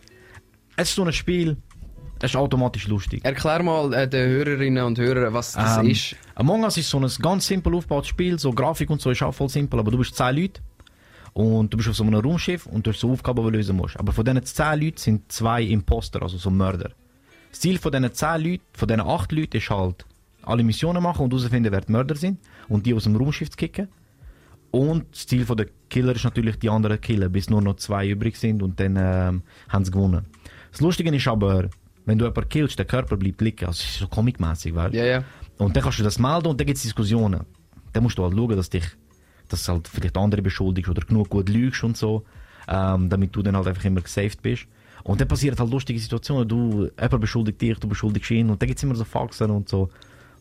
[0.77, 1.57] es ist so ein Spiel,
[2.21, 3.25] es ist automatisch lustig.
[3.25, 6.15] Erklär mal äh, den Hörerinnen und Hörern, was das Ähm, ist.
[6.37, 9.35] Among Us ist so ein ganz simpel aufgebautes Spiel, so Grafik und so ist auch
[9.35, 10.61] voll simpel, aber du bist 10 Leute
[11.35, 13.77] und du bist auf so einem Raumschiff und du hast so Aufgaben, die du lösen
[13.77, 13.99] musst.
[13.99, 16.93] Aber von diesen 10 Leuten sind zwei Imposter, also so Mörder.
[17.51, 20.07] Das Ziel von diesen 10 Leuten, von diesen 8 Leuten ist halt,
[20.43, 23.57] alle Missionen machen und herausfinden, wer die Mörder sind und die aus dem Raumschiff zu
[23.57, 23.89] kicken.
[24.71, 28.37] Und das Ziel der Killer ist natürlich, die anderen killen, bis nur noch zwei übrig
[28.37, 30.27] sind und dann ähm, haben sie gewonnen.
[30.73, 31.69] Das Lustige ist aber,
[32.05, 33.67] wenn du jemanden killst, der Körper bleibt liegen.
[33.67, 34.99] Also es ist so comicmäßig, weißt du?
[34.99, 35.25] Ja, ja.
[35.59, 37.43] Und dann kannst du das melden und dann gibt es Diskussionen.
[37.93, 38.85] Dann musst du halt schauen, dass dich,
[39.55, 42.25] dass halt vielleicht andere beschuldigst oder genug gut lügst und so,
[42.69, 44.67] ähm, damit du dann halt einfach immer gesaved bist.
[45.03, 46.49] Und dann passieren halt lustige Situationen.
[46.49, 49.69] Du, jemand beschuldigt dich, du beschuldigst ihn und dann gibt es immer so Faxen und
[49.69, 49.91] so.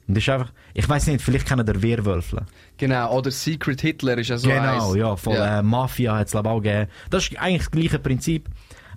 [0.07, 2.45] Und das ist einfach, ich weiß nicht, vielleicht kennen der Wehrwölfle.
[2.77, 4.95] Genau, oder Secret Hitler ist ja so genau, eins.
[4.95, 5.59] ja, voll, Ja.
[5.59, 6.89] Äh, Mafia hat es auch gegeben.
[7.09, 8.49] Das ist eigentlich das gleiche Prinzip.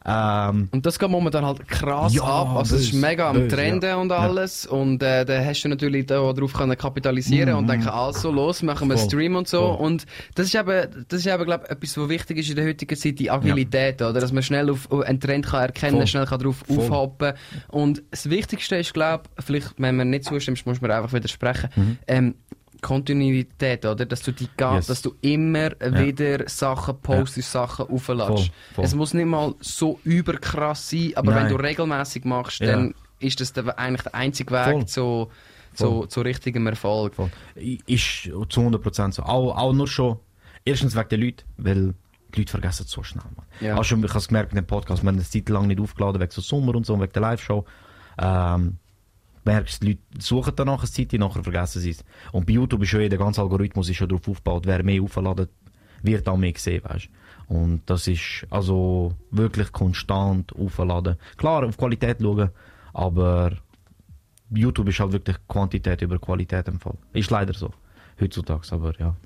[0.08, 2.56] Ähm, Und das geht momentan halt krass Ja, ab.
[2.56, 3.96] Also es ist mega am Trenden ja.
[3.96, 4.18] und Ja.
[4.18, 4.64] alles.
[4.64, 8.88] Und äh, da hast du natürlich da darauf können kapitalisieren und denken, also los, machen
[8.88, 8.98] wir Mhm.
[9.00, 9.58] Voll, Stream und so.
[9.76, 9.84] voll.
[9.86, 12.66] Und das ist eben, das ist eben, glaube ich, etwas, was wichtig ist in der
[12.66, 14.20] heutigen Zeit, die Agilität, oder?
[14.20, 16.06] Dass man schnell auf auf einen Trend kann erkennen, Voll.
[16.06, 16.78] schnell kann drauf Voll.
[16.78, 17.32] aufhoppen.
[17.68, 21.68] Und das Wichtigste ist, glaube ich, vielleicht, wenn man nicht zustimmst, muss man einfach widersprechen,
[21.74, 21.98] Mhm.
[22.06, 22.34] ähm,
[22.80, 24.06] Kontinuität, oder?
[24.06, 24.86] Dass du die, Yes.
[24.86, 28.50] dass du immer wieder Sachen postest, Sachen aufladest.
[28.76, 31.52] Es muss nicht mal so überkrass sein, aber wenn Nein.
[31.52, 32.72] du regelmäßig machst, Ja.
[32.72, 34.86] dann ist das der, eigentlich der einzige Weg Voll.
[34.86, 35.28] zu,
[35.74, 37.14] zu, zu richtigem Erfolg.
[37.14, 37.30] Voll.
[37.54, 39.22] Ist zu 100% so.
[39.22, 40.18] Auch, auch nur schon,
[40.64, 41.94] erstens wegen den Leuten, weil
[42.34, 43.24] die Leute vergessen es so schnell.
[43.36, 43.46] Man.
[43.60, 43.76] Ja.
[43.78, 45.80] Auch schon, ich habe es gemerkt mit dem Podcast, wir haben eine Zeit lang nicht
[45.80, 47.64] aufgeladen, wegen so Sommer und so, wegen der Live-Show.
[48.18, 48.78] Ähm,
[49.46, 52.04] merkst, die Leute suchen danach eine Zeit, nachher vergessen sie es.
[52.32, 55.02] Und bei YouTube ist schon eh, der ganze Algorithmus ist schon darauf aufgebaut, wer mehr
[55.02, 55.48] aufladen,
[56.02, 57.08] wird auch mehr gesehen, weißt
[57.48, 61.16] Und das ist also wirklich konstant aufladen.
[61.36, 62.50] Klar, auf Qualität schauen,
[62.92, 63.52] aber
[64.50, 66.98] YouTube ist halt wirklich Quantität über Qualität im Fall.
[67.12, 67.72] Ist leider so.
[68.20, 69.16] Heutzutage, aber ja,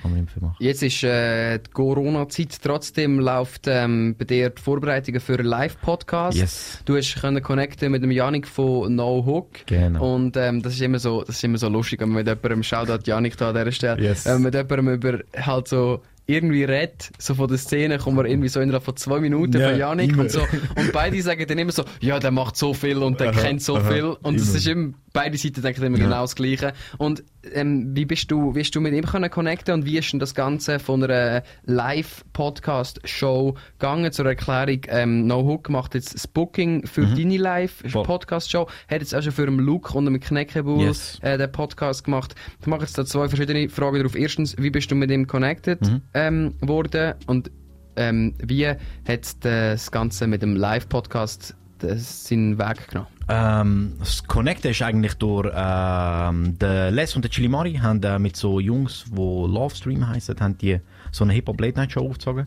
[0.00, 0.56] kann man nicht viel machen.
[0.58, 6.36] Jetzt ist äh, die Corona-Zeit, trotzdem läuft ähm, bei dir die Vorbereitungen für einen Live-Podcast.
[6.38, 6.80] Yes.
[6.84, 9.66] Du hast können connecten mit dem Janik von No Hook.
[9.66, 10.14] Genau.
[10.14, 12.62] Und ähm, das ist immer so, das ist immer so lustig, wenn man mit jemandem
[12.62, 14.24] Shoutout Janik da an dieser Stelle, Yes.
[14.24, 18.48] man mit jemandem über halt so irgendwie redet, so von der Szene, kommt man irgendwie
[18.48, 20.22] so innerhalb von zwei Minuten Ja, von Janik immer.
[20.22, 20.40] und so.
[20.76, 23.60] Und beide sagen dann immer so, ja, der macht so viel und der Aha, kennt
[23.60, 24.04] so aha, viel.
[24.04, 24.42] Und immer.
[24.56, 26.04] ist immer, beide Seiten denken immer Ja.
[26.04, 26.74] genau das Gleiche.
[26.96, 30.12] Und ähm, wie bist du, wie bist du mit ihm können connecten und wie ist
[30.12, 34.12] denn das Ganze von einer Live-Podcast-Show gegangen?
[34.12, 37.16] Zur Erklärung, ähm, No Hook macht jetzt das Booking für Mhm.
[37.16, 37.36] deine.
[37.38, 41.18] Live-Podcast-Show, hat jetzt auch schon für den Luke und den Kneckebull Yes.
[41.22, 42.34] äh, den Podcast gemacht.
[42.60, 44.14] Ich mache jetzt da zwei verschiedene Fragen drauf.
[44.14, 46.02] Erstens, wie bist du mit ihm connected Mhm.
[46.14, 47.50] ähm, worden und
[47.96, 51.54] ähm, wie hat das Ganze mit dem Live-Podcast
[51.96, 53.08] seinen Weg genommen?
[53.28, 58.36] Ähm, das Connecten ist eigentlich durch ähm, der Les und der Chilimari haben äh, mit
[58.36, 60.80] so Jungs, die Lovestream heißen, haben die
[61.12, 62.46] so eine Hip-Hop Late Night Show aufgezogen,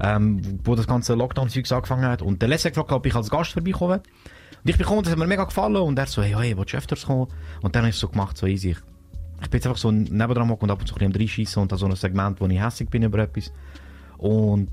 [0.00, 2.22] ähm, wo das ganze Lockdown-Zeug angefangen hat.
[2.22, 4.12] Und der Les hat gefragt, ob ich als Gast vorbeikommen will.
[4.62, 6.72] Und ich bin gekommen, das hat mir mega gefallen und er so, hey, hey, willst
[6.72, 7.26] du öfters kommen?
[7.62, 8.76] Und dann habe ich es so gemacht, so easy.
[9.42, 11.86] Ich, bin jetzt einfach so nebendran und ab und zu ein bisschen und da so
[11.86, 13.52] ein Segment, wo ich hässlich bin über etwas.
[14.18, 14.70] Und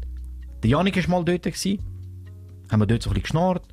[0.61, 1.79] der Janik war mal dort, gewesen.
[2.71, 3.63] haben wir dort so ein bisschen geschnarrt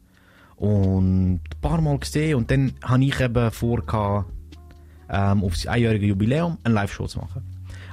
[0.56, 4.26] und ein paar Mal gesehen und dann habe ich eben vor,
[5.08, 7.42] ähm, auf sein einjähriges Jubiläum eine Live-Show zu machen.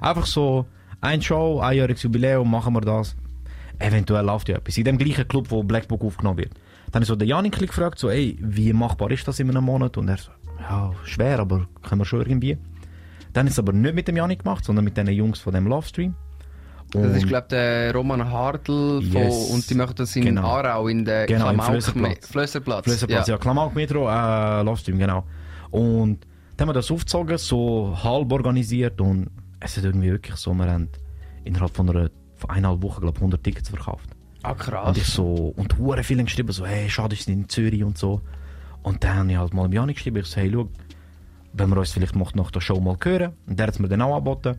[0.01, 0.65] Einfach so,
[1.01, 3.15] ein Show, einjähriges Jubiläum, machen wir das.
[3.79, 4.77] Eventuell läuft ja etwas.
[4.77, 6.53] In dem gleichen Club, wo Black Book aufgenommen wird.
[6.85, 9.63] Dann habe ich so den Janik gefragt, so, ey, wie machbar ist das in einem
[9.63, 9.97] Monat?
[9.97, 12.57] Und er so, ja, schwer, aber können wir schon irgendwie.
[13.33, 15.67] Dann ist es aber nicht mit dem Janik gemacht, sondern mit den Jungs von dem
[15.67, 16.13] Livestream.
[16.93, 19.49] Das ist, Und- glaube der Roman Hartl von, Yes.
[19.49, 20.47] und die machen das in Genau.
[20.47, 22.27] Aarau, in der Genau, Klamauk- Flösserplatz.
[22.27, 22.83] Flösserplatz.
[22.85, 25.23] Flösserplatz, ja, Klamauk Metro, äh, Livestream, genau.
[25.71, 26.19] Und
[26.55, 29.29] dann haben wir das aufgezogen, so halb organisiert und
[29.59, 30.89] es ist irgendwie wirklich so, wir haben
[31.43, 34.09] innerhalb von einer von eineinhalb Wochen, glaube ich, 100 Tickets verkauft.
[34.43, 35.13] Ah, Und ich krass.
[35.13, 38.21] so, und hure viele geschrieben, so, hey, schade, ist in Zürich und so.
[38.81, 40.67] Und dann habe ich halt mal im Janik geschrieben, ich so, hey, schau,
[41.53, 43.31] wenn wir uns vielleicht noch nach der Show mal hören.
[43.47, 44.57] Und der hat es mir dann auch angeboten.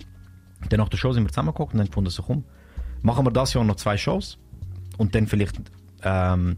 [0.68, 2.44] Dann nach der Show sind wir zusammengeguckt und dann gefunden, so, komm,
[3.02, 4.38] machen wir das Jahr noch zwei Shows.
[4.96, 5.60] Und dann vielleicht,
[6.02, 6.56] ähm,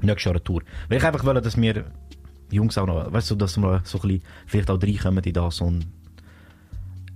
[0.00, 0.62] nächstes Jahr eine Tour.
[0.88, 1.84] Weil ich einfach wollte, dass wir
[2.50, 5.60] Jungs auch noch, weißt du, dass wir so ein bisschen, vielleicht auch reinkommen in das
[5.60, 5.86] und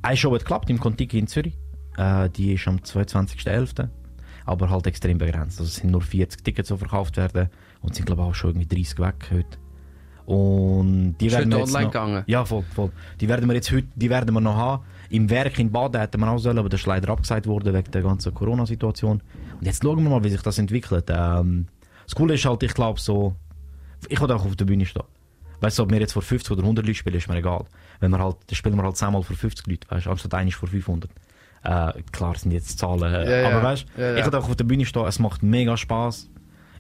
[0.03, 1.59] eine Show hat geklappt im Contiki in Zürich.
[1.97, 3.89] Äh, die ist am 22.11.
[4.45, 5.59] Aber halt extrem begrenzt.
[5.59, 7.49] Also es sind nur 40 Tickets, die verkauft werden.
[7.81, 9.59] Und sind glaube ich auch schon irgendwie 30 weg heute.
[10.27, 12.25] Und die Ist werden wir jetzt online noch, gegangen?
[12.27, 12.91] Ja, voll, voll.
[13.21, 14.85] Die werden wir jetzt heute, die werden wir noch haben.
[15.09, 17.91] Im Werk in Baden hätten wir auch sollen, aber das ist leider abgesagt worden wegen
[17.93, 19.23] der ganzen Corona-Situation.
[19.61, 21.05] Und jetzt schauen wir mal, wie sich das entwickelt.
[21.09, 21.69] Ähm,
[22.05, 23.37] das Coole ist halt, ich glaube so,
[24.09, 25.05] ich will auch auf der Bühne stehen.
[25.61, 27.65] Weißt du, ob wir jetzt vor 50 oder 100 Leuten spielen, ist mir egal.
[28.01, 30.53] Wenn wir halt, dann spielen wir halt zehnmal vor 50 Leute, weißt du, anstatt einmal
[30.53, 31.11] vor 500.
[31.63, 33.57] Äh, klar sind jetzt Zahlen, äh, Ja, ja.
[33.57, 34.17] aber weißt du, Ja, ja.
[34.19, 36.29] ich will auch auf der Bühne stehen, es macht mega Spaß.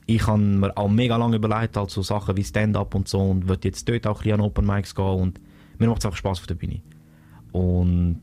[0.06, 3.48] Ich habe mir auch mega lange überlegt, halt so Sachen wie Stand-up und so und
[3.48, 5.40] würde jetzt dort auch ein an Open Mics gehen und
[5.78, 6.80] mir macht es einfach Spaß auf der Bühne.
[7.52, 8.20] Und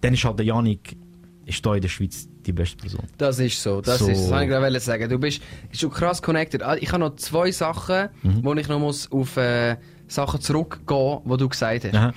[0.00, 0.96] dann ist halt der Janik,
[1.44, 3.04] ist da in der Schweiz die beste Person.
[3.18, 4.08] Das ist so, das So.
[4.08, 5.08] ist, das wollte ich gerade sagen.
[5.08, 6.62] Du bist schon krass connected.
[6.62, 8.44] Ah, Ich habe noch zwei Sachen, Mhm.
[8.44, 9.76] wo ich noch muss auf äh,
[10.08, 11.94] Sachen zurückgehen, die du gesagt hast.
[11.94, 12.12] Aha.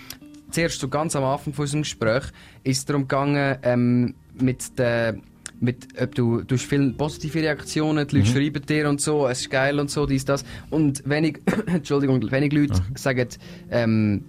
[0.52, 2.24] Zuerst so ganz am Anfang von unserem Gespräch
[2.64, 5.18] ist es darum gegangen, ähm, mit der
[5.60, 9.42] mit, ob du, du hast viele positive Reaktionen, die Leute schreiben dir und so, es
[9.42, 10.44] ist geil und so, dies, das.
[10.70, 13.28] Und wenig, Entschuldigung, wenig Leute sagen,
[13.70, 14.26] ähm,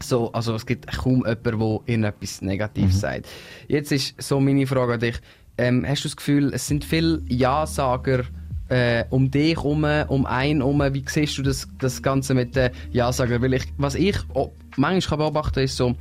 [0.00, 3.26] so, also es gibt kaum jemanden, der irgendetwas Negatives sagt.
[3.66, 5.16] Jetzt ist so meine Frage an dich.
[5.56, 8.24] Ähm, hast du das Gefühl, es sind viele Ja-Sager
[8.68, 10.82] äh, um dich herum, um einen herum?
[10.92, 13.42] Wie siehst du das, das Ganze mit den Ja-Sager?
[13.42, 15.96] Weil ich, was ich oh, manchmal kann beobachten ist so,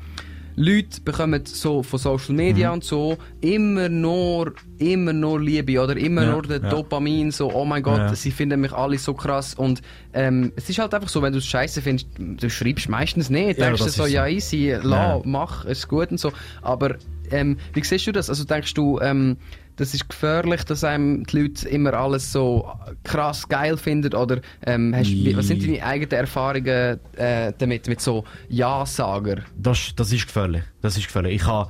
[0.59, 6.23] Leute bekommen so von Social Media und so immer nur, immer nur Liebe oder immer
[6.23, 6.69] Ja, nur den ja.
[6.69, 8.15] Dopamin, so, oh mein Gott, Ja.
[8.15, 11.37] sie finden mich alle so krass und ähm, es ist halt einfach so, wenn du
[11.37, 14.07] es scheiße findest, du schreibst meistens nicht, denkst du so, so.
[14.07, 16.31] ja easy, la, mach, ist gut und so,
[16.63, 16.95] aber
[17.31, 18.29] ähm, wie siehst du das?
[18.29, 19.37] Also denkst du, ähm,
[19.77, 22.67] das ist gefährlich, dass einem die Leute immer alles so
[23.03, 28.01] krass geil finden oder ähm, hast, wie, was sind deine eigenen Erfahrungen äh, damit, mit
[28.01, 29.43] so Ja-Sager?
[29.55, 30.63] Das, das ist gefährlich.
[30.81, 31.35] Das ist gefährlich.
[31.35, 31.69] Ich habe,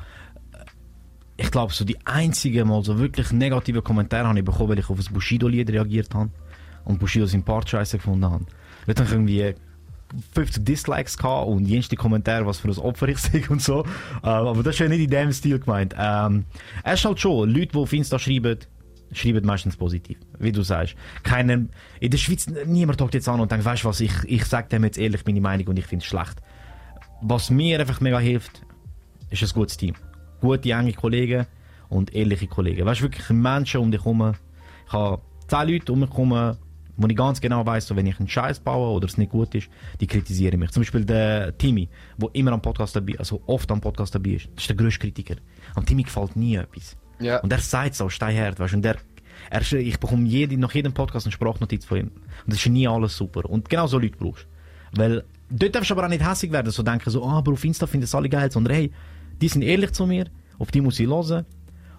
[1.36, 4.90] ich glaube, so die einzige Mal so wirklich negative Kommentare habe ich bekommen, weil ich
[4.90, 6.32] auf das Bushido-Lied reagiert habe
[6.86, 8.46] und Bushido seinen Part scheiße gefunden habe.
[8.88, 9.54] Habe ich irgendwie
[10.34, 13.84] 50 Dislikes gehabt und jenste Kommentare, was für ein Opfer ich sehe und so.
[14.24, 15.96] Äh, aber das ist ja nicht in dem Stil gemeint.
[15.98, 16.46] Ähm,
[16.84, 18.60] es ist halt schon, Leute, die auf Insta schreiben,
[19.12, 20.96] schreiben meistens positiv, wie du sagst.
[21.24, 21.66] Keiner,
[22.00, 24.70] in der Schweiz, niemand taugt jetzt an und denkt, weißt du was, ich, ich sage
[24.70, 26.42] dem jetzt ehrlich meine Meinung und ich finde es schlecht.
[27.22, 28.62] Was mir einfach mega hilft,
[29.30, 29.96] ist ein gutes Team.
[30.42, 31.48] Gute, enge Kollegen
[31.90, 32.86] und ehrliche Kollegen.
[32.86, 34.36] Weißt du, wirklich Menschen um dich herum.
[34.86, 36.58] Ich habe zehn Leute um mich herum,
[36.98, 39.54] wo ich ganz genau weiss, so, wenn ich einen Scheiß baue oder es nicht gut
[39.56, 39.70] ist,
[40.02, 40.72] die kritisieren mich.
[40.72, 44.50] Zum Beispiel der Timmy, der immer am Podcast dabei, also oft am Podcast dabei ist.
[44.56, 45.36] Das ist der grösste Kritiker.
[45.76, 46.98] Am Timmy gefällt nie etwas.
[47.20, 47.40] Ja.
[47.40, 48.98] Und er sagt so, steinhart, weißt du, und der,
[49.50, 52.08] er, ich bekomme jede, nach jedem Podcast eine Sprachnotiz von ihm.
[52.08, 53.48] Und das ist nie alles super.
[53.50, 54.48] Und genau so Leute brauchst
[54.94, 55.00] du.
[55.00, 57.64] Weil dort darfst du aber auch nicht hässlich werden, so denken, so, ah, aber auf
[57.64, 58.92] Insta finden es alle geil, sondern hey,
[59.42, 60.26] die sind ehrlich zu mir,
[60.58, 61.46] auf die muss ich hören.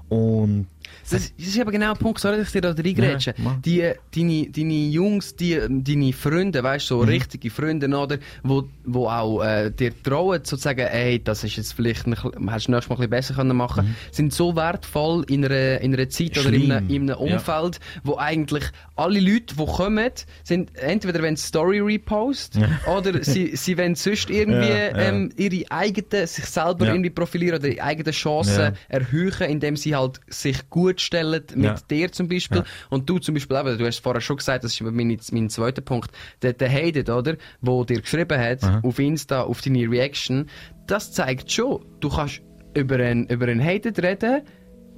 [0.08, 0.66] Und
[1.11, 3.35] Das, das ist aber genau der Punkt, sorry, dass ich dir da reingrätsche.
[3.38, 7.09] Ja, die, deine, deine Jungs, die, deine Freunde, weißt du, so Mhm.
[7.09, 12.07] richtige Freunde, oder, wo, wo auch äh, dir trauen, sozusagen, ey, das ist jetzt vielleicht,
[12.07, 15.81] ein, hättest du nächstes Mal ein bisschen besser können machen sind so wertvoll in einer,
[15.81, 16.70] in einer Zeit oder in Schlimm.
[16.70, 17.35] einem, in einem Ja.
[17.37, 18.64] Umfeld, wo eigentlich
[18.96, 20.11] alle Leute, die kommen,
[20.44, 24.98] sind entweder wenn Story repost oder sie, sie wollen sonst irgendwie Ja, ja.
[24.98, 26.92] Ähm, ihre eigenen, sich selber Ja.
[26.92, 28.72] irgendwie profilieren oder ihre eigenen Chancen Ja.
[28.88, 31.77] erhöhen, indem sie halt sich gut stellen mit Ja.
[31.91, 32.59] dir zum Beispiel.
[32.59, 32.64] Ja.
[32.91, 35.83] Und du zum Beispiel, eben, du hast vorher schon gesagt, das ist mein, mein zweiter
[35.83, 36.11] Punkt,
[36.43, 38.81] der, der Hayden, oder, wo dir geschrieben hat, Aha.
[38.83, 40.47] auf Insta, auf deine Reaction,
[40.87, 42.41] das zeigt schon, du kannst
[42.75, 44.43] über einen, über einen Hayden reden,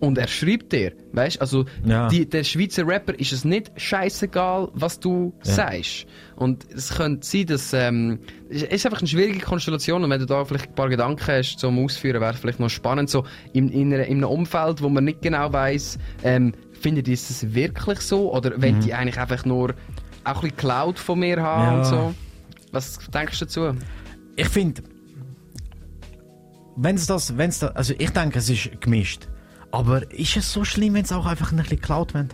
[0.01, 2.09] und er schreibt dir, weißt also Ja.
[2.09, 5.53] die, der Schweizer Rapper ist es nicht scheißegal, was du Ja.
[5.55, 6.07] sagst.
[6.37, 10.27] Und es könnte sein, dass ähm, es ist einfach eine schwierige Konstellation und wenn du
[10.27, 13.93] da vielleicht ein paar Gedanken hast zum Ausführen, wäre vielleicht noch spannend, so in, in,
[13.93, 18.57] in einem Umfeld, wo man nicht genau weiß, ähm, findet ihr es wirklich so oder
[18.57, 18.63] Mhm.
[18.63, 19.75] wollt ihr eigentlich einfach nur
[20.25, 21.79] auch ein bisschen Cloud von mir haben Ja.
[21.79, 22.15] und so?
[22.73, 23.75] Was denkst du dazu?
[24.37, 24.83] ich finde,
[26.77, 29.29] wenn es das, wenn es das, also ich denke, es ist gemischt.
[29.73, 32.29] Aber ist es so schlimm, wenn es auch einfach ein bisschen Cloud haben?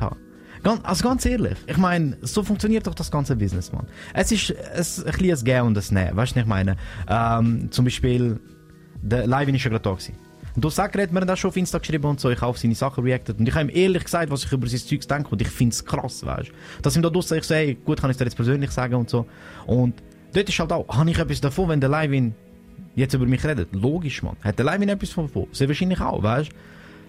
[0.63, 3.87] Ganz, also ganz ehrlich, ich meine, so funktioniert doch das ganze Business, man.
[4.15, 6.77] Es ist es, ein bisschen ein Gehen und ein Nehmen, weißt du, ich meine?
[7.09, 8.41] Ähm, zum Beispiel,
[9.03, 10.15] der Live ist ja gerade da gewesen.
[10.71, 13.05] Sagst, hat mir das schon auf Insta geschrieben und so, ich habe auf seine Sachen
[13.05, 13.39] reacted.
[13.39, 15.75] Und ich habe ihm ehrlich gesagt, was ich über sein Zeugs denke und ich finde
[15.75, 16.83] es krass, weißt du.
[16.83, 19.11] Dass ihm da draussen ich so, hey, gut, kann ich dir jetzt persönlich sagen und
[19.11, 19.27] so.
[19.67, 22.11] Und dort ist halt auch, habe ich etwas davon, wenn der Live
[22.95, 23.69] jetzt über mich redet?
[23.73, 24.35] Logisch, man.
[24.41, 25.47] Hat der Live etwas davon?
[25.53, 26.57] Sehr wahrscheinlich auch, weißt du.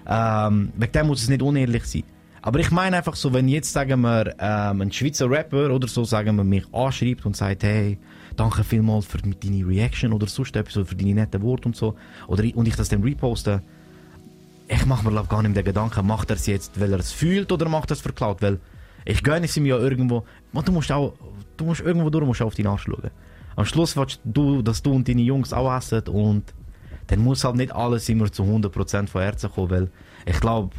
[0.08, 2.04] Ähm, wegen dem muss es nicht unehrlich sein.
[2.42, 6.06] Aber ich meine einfach so, wenn jetzt, sagen wir, ähm, ein Schweizer Rapper oder so,
[6.06, 7.98] sagen wir, mich anschreibt und sagt, hey,
[8.38, 11.96] danke vielmals für deine Reaction oder sonst etwas oder für deine netten Worte und so,
[12.28, 13.62] oder, und ich das dann reposte,
[14.70, 17.12] ich mache mir glaub, gar nicht den Gedanken, macht er es jetzt, weil er es
[17.12, 18.60] fühlt oder macht er es Cloud, weil
[19.04, 21.14] ich gönne es ihm ja irgendwo, man, du musst auch,
[21.58, 23.10] du musst irgendwo durch, musst auf deinen Arsch schauen.
[23.56, 26.44] Am Schluss willst du, dass du und deine Jungs auch essen und
[27.08, 29.92] dann muss halt nicht alles immer zu 100% von Herzen kommen, weil
[30.26, 30.76] ich glaube,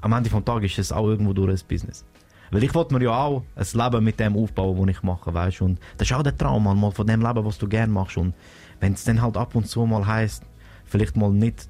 [0.00, 2.04] am Ende vom Tag ist es auch irgendwo durch ein Business.
[2.50, 5.62] Weil ich wollte mir ja auch ein Leben mit dem aufbauen, was ich mache, weißt
[5.62, 8.16] Und das ist auch der Traum, mal von dem Leben, was du gerne machst.
[8.16, 8.34] Und
[8.80, 10.44] wenn es dann halt ab und zu mal heisst,
[10.84, 11.68] vielleicht mal nicht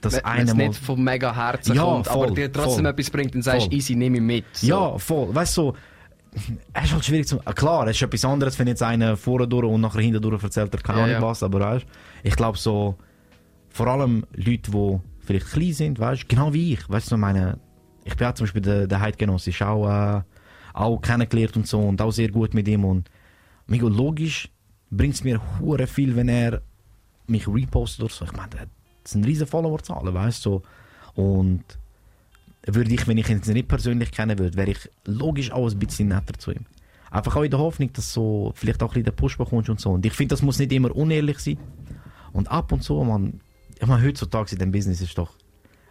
[0.00, 0.68] das Wenn eine es Mal...
[0.68, 2.92] nicht vom mega Herzen Ja, kommt, aber voll, dir trotzdem voll.
[2.92, 3.74] etwas bringt, dann sagst du, Voll.
[3.76, 4.44] easy, nehme ich mit.
[4.52, 4.66] So.
[4.66, 5.34] Ja, voll.
[5.34, 5.74] Weißt du, so,
[6.72, 7.38] es ist halt schwierig zu.
[7.44, 10.42] ah, Klar, es ist etwas anderes, wenn jetzt einer vorne durch und nachher hinten durch
[10.42, 11.22] erzählt, er keine Ja, Ahnung ja.
[11.22, 11.86] was, aber weißt
[12.22, 12.96] ich glaube so,
[13.70, 16.88] vor allem Leute, die vielleicht klein sind, weißt genau wie ich.
[16.88, 17.58] Weißt du, meine,
[18.04, 20.22] ich bin auch zum Beispiel der, der Heidgenosse, ist auch, äh,
[20.74, 23.10] auch kennengelernt und so und auch sehr gut mit ihm und
[23.66, 24.50] mega logisch
[24.90, 26.62] bringt es mir hure viel, wenn er
[27.26, 28.24] mich repostet oder so.
[28.24, 28.50] Ich meine,
[29.02, 30.62] das sind riesen Followerzahlen, weißt du,
[31.14, 31.62] und
[32.66, 36.08] würde ich, wenn ich ihn nicht persönlich kennen würde, wäre ich logisch auch ein bisschen
[36.08, 36.66] netter zu ihm.
[37.10, 39.68] Einfach auch in der Hoffnung, dass du so vielleicht auch ein bisschen den Push bekommst
[39.70, 39.90] und so.
[39.90, 41.58] Und ich finde, das muss nicht immer unehrlich sein.
[42.32, 43.40] Und ab und zu, man,
[43.80, 45.32] ich meine, heutzutage in dem Business ist doch,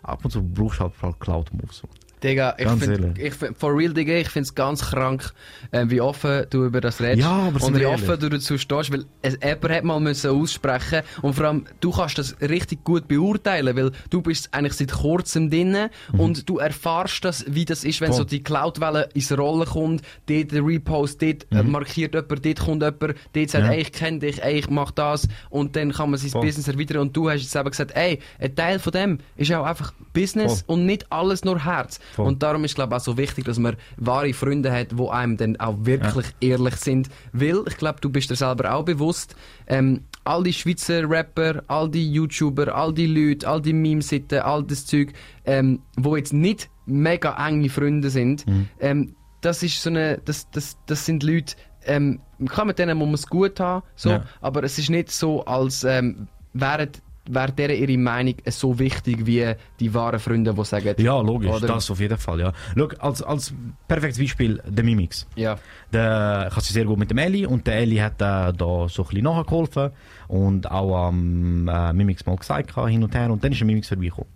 [0.04, 1.82] ab und zu brauchst du halt halt Cloud Moves.
[2.24, 3.24] Digga, ich Ganz finde, ehrlich.
[3.26, 5.32] ich find, for real, Digga, ich find's ganz krank,
[5.72, 7.20] äh, wie offen du über das redest.
[7.22, 8.20] Ja, aber Und wie wir offen ehrlich?
[8.20, 12.18] du dazu stehst, weil es, jemand hat mal müssen aussprechen und vor allem, du kannst
[12.18, 17.46] das richtig gut beurteilen, weil du bist eigentlich seit kurzem drinnen und du erfahrst das,
[17.48, 18.14] wie das ist, wenn Mhm.
[18.14, 18.18] Voll.
[18.24, 22.84] so die Cloud-Welle ins Rollen kommt, dort der Repost, dort äh, markiert jemand, dort kommt
[22.84, 23.70] jemand, dort sagt, Mhm.
[23.70, 23.76] Ja.
[23.76, 26.42] ey, ich kenne dich, ey, ich mach das und dann kann man sein Voll.
[26.46, 29.66] Business erweitern und du hast jetzt eben gesagt, ey, ein Teil von dem ist auch
[29.66, 30.76] einfach Business Voll.
[30.76, 32.00] und nicht alles nur Herz.
[32.16, 32.28] Voll.
[32.28, 35.38] Und darum ist glaube ich auch so wichtig, dass man wahre Freunde hat, die einem
[35.38, 37.10] dann auch wirklich ehrlich sind.
[37.34, 39.36] Weil, ich glaube, du bist dir selber auch bewusst,
[39.68, 44.64] ähm, all die Schweizer Rapper, all die YouTuber, all die Leute, all die Meme-Seiten, all
[44.64, 45.14] das Zeug,
[45.46, 48.68] ähm, wo jetzt nicht mega enge Freunde sind, Mhm.
[48.80, 52.98] ähm, das ist so eine, das, das, das sind Leute, ähm, man kann mit denen
[52.98, 54.24] muss man es gut haben, so, Ja.
[54.42, 56.90] aber es ist nicht so, als ähm, wären
[57.32, 61.68] wäre deren ihre Meinung so wichtig wie die wahren Freunde, die sagen, Ja, logisch, Oder?
[61.68, 62.54] das auf jeden Fall, ja.
[62.76, 63.54] Schau, als, als
[63.88, 65.28] perfektes Beispiel, der Mimix.
[65.36, 65.58] ja.
[65.94, 68.88] Der, ich habe sie sehr gut mit dem Eli und der Eli hat äh, da
[68.90, 69.92] so ein bisschen nachgeholfen
[70.28, 73.88] und auch am äh, Mimix mal gesagt, hin und her und dann ist der Mimix
[73.88, 74.30] vorbeigekommen.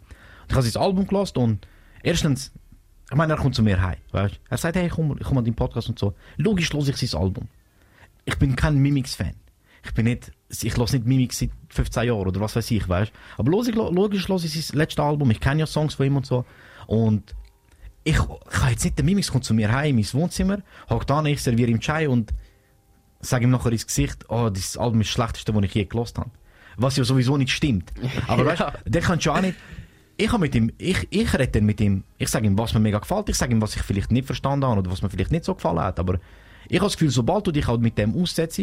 [0.50, 1.68] Ich habe sein Album gelassen und
[2.02, 2.52] erstens,
[3.10, 5.46] ich meine, er kommt zu mir heim, weißt Er sagt, hey, komm, ich komme an
[5.46, 6.14] deinen Podcast und so.
[6.38, 7.48] Logisch höre ich sein Album.
[8.26, 9.34] Ich bin kein Mimix-Fan.
[9.86, 13.12] Ich bin nicht, ich höre nicht Mimix seit 15 Jahren oder was weiß ich, weißt
[13.38, 16.26] Aber logisch, logisch höre ich sein letztes Album, ich kenne ja Songs von ihm und
[16.26, 16.46] so.
[16.88, 17.36] Und
[18.04, 21.12] ich, ich kann jetzt nicht, der Mimix kommt zu mir heim in mein Wohnzimmer, hockt
[21.12, 22.34] an, ich serviere ihm Chai und
[23.20, 26.18] sage ihm nachher ins Gesicht, oh, das Album ist das schlechteste, das ich je gelost
[26.18, 26.32] habe.
[26.76, 27.94] Was ja sowieso nicht stimmt.
[28.28, 29.56] Aber weißt du, der kann schon auch nicht.
[30.16, 32.80] Ich habe mit ihm, ich, ich rede dann mit ihm, ich sage ihm, was mir
[32.80, 35.32] mega gefällt, ich sage ihm, was ich vielleicht nicht verstanden habe oder was mir vielleicht
[35.32, 36.00] nicht so gefallen hat.
[36.00, 36.20] Aber
[36.68, 38.62] ich habe das Gefühl, sobald du dich halt mit dem aussetzt,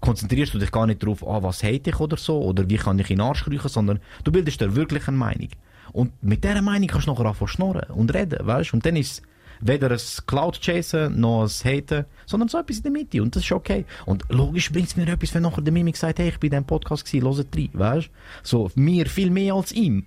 [0.00, 2.98] konzentrierst du dich gar nicht darauf, ah, was hate ich oder so, oder wie kann
[2.98, 5.48] ich Arsch kriechen, sondern du bildest dir wirklich eine Meinung.
[5.92, 9.22] Und mit dieser Meinung kannst du nachher anfangen schnurren und reden, weißt Und dann ist
[9.60, 13.22] weder ein Cloud-Chasen noch ein Haten, sondern so etwas in der Mitte.
[13.22, 13.84] Und das ist okay.
[14.06, 16.52] Und logisch bringt es mir etwas, wenn nachher der Mimi sagt, hey, ich bin in
[16.52, 18.10] diesem Podcast gewesen, hört rein, weißt
[18.42, 20.06] So, mir viel mehr als ihm.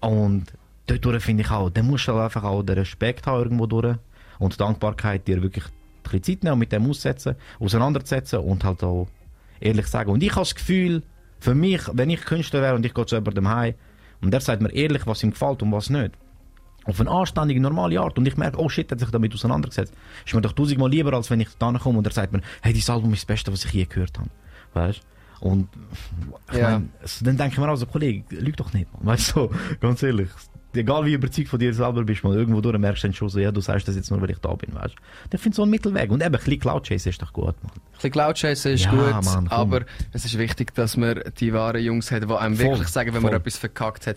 [0.00, 0.46] Und
[0.86, 3.96] dort finde ich auch, dann musst du halt einfach auch den Respekt haben irgendwo durch
[4.38, 5.64] und die Dankbarkeit dir wirklich
[6.04, 9.08] Zeit nehmen und mit dem aussetzen, auseinandersetzen und halt auch
[9.60, 10.10] ehrlich sagen.
[10.10, 11.02] Und ich habe das Gefühl,
[11.40, 13.74] für mich, wenn ich Künstler wäre und ich gehe zu jemandem heim
[14.22, 16.12] und der sagt mir ehrlich, was ihm gefällt und was nicht,
[16.84, 19.92] auf eine anständige, normale Art und ich merke, oh shit, er hat sich damit auseinandergesetzt,
[20.24, 22.72] ist mir doch tausendmal lieber, als wenn ich da komme und er sagt mir, hey,
[22.72, 24.30] dieses Album ist das Beste, was ich je gehört habe.
[24.74, 25.00] Weißt
[25.40, 25.68] Und
[26.52, 26.70] ich Ja.
[26.70, 29.04] mein, so, dann denke ich mir also, Kollege, lüg doch nicht, man.
[29.06, 30.28] weißt du, so, ganz ehrlich.
[30.76, 33.38] Egal wie überzeugt von dir selber bist, man, irgendwo durch merkst du dann schon so,
[33.38, 34.98] ja, du sagst das jetzt nur, weil ich da bin, weißt du.
[35.30, 36.10] Dann finde ich so einen Mittelweg.
[36.10, 37.72] Und eben, ein bisschen Cloud Chase ist doch gut, man.
[37.72, 41.82] Ein bisschen Cloud-Chase ist Ja, gut, Mann, aber es ist wichtig, dass man die wahren
[41.82, 43.40] Jungs hat, die einem Voll, wirklich sagen, wenn man voll.
[43.40, 44.16] etwas verkackt hat.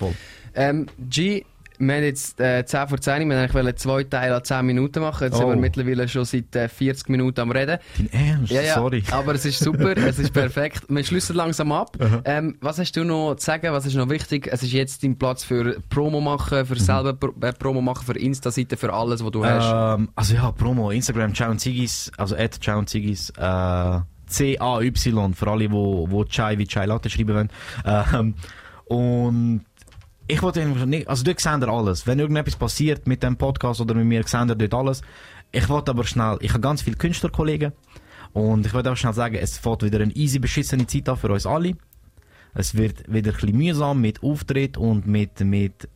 [0.54, 1.45] Ähm, G,
[1.80, 5.00] wir haben jetzt äh, 10 vor 10, wir wollten eigentlich zwei Teile an 10 Minuten
[5.00, 5.24] machen.
[5.24, 5.50] Jetzt sind Oh.
[5.50, 7.80] wir mittlerweile schon seit äh, 40 Minuten am Reden.
[7.98, 8.52] Dein Ernst?
[8.52, 9.04] Ja, ja, Sorry.
[9.12, 10.84] aber es ist super, es ist perfekt.
[10.89, 11.98] Wir schließen langsam ab.
[12.26, 13.72] Ähm, was hast du noch zu sagen?
[13.72, 14.48] Was ist noch wichtig?
[14.52, 16.65] Es ist jetzt dein Platz für Promo machen, Mhm.
[16.65, 19.98] für selber Pro äh, Promo machen, für Insta-Seite, für alles, was du hast.
[20.00, 25.34] Ähm, also ja, Promo, Instagram, Ciao und Zigis, also at Ciao und Zigis, äh, C-A-Y,
[25.34, 27.50] für alle, wo, wo Chai wie Chai Latte schreiben wollen.
[27.86, 28.36] Ähm,
[28.86, 29.65] und
[30.30, 32.06] ich wollte nicht, also dort seht alles.
[32.06, 35.02] Wenn irgendetwas passiert mit dem Podcast oder mit mir, seht ihr dort alles.
[35.52, 37.74] Ich wollte aber schnell, ich habe ganz viele Künstlerkollegen
[38.34, 41.32] und ich wollte auch schnell sagen, es fährt wieder eine easy beschissene Zeit an für
[41.32, 41.74] uns alle.
[42.54, 45.89] Es wird wieder ein bisschen mühsam mit Auftritt und mit, mit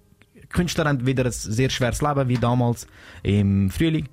[0.50, 2.88] Künstler haben wieder ein sehr schweres Leben wie damals
[3.22, 4.10] im Frühling.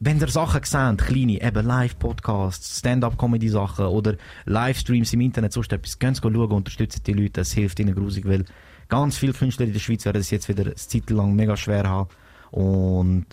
[0.00, 6.16] Wenn ihr Sachen seht, kleine, eben Live-Podcasts, Stand-up-Comedy-Sachen oder Livestreams im Internet, sonst etwas, geht
[6.16, 8.44] schauen, unterstützt die Leute, es hilft ihnen grusig, weil
[8.88, 11.88] ganz viele Künstler in der Schweiz werden es jetzt wieder eine Zeit lang mega schwer
[11.88, 12.08] haben
[12.50, 13.26] und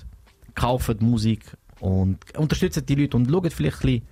[0.55, 1.43] kaufen Musik
[1.79, 4.03] und unterstützen die Leute und schaut vielleicht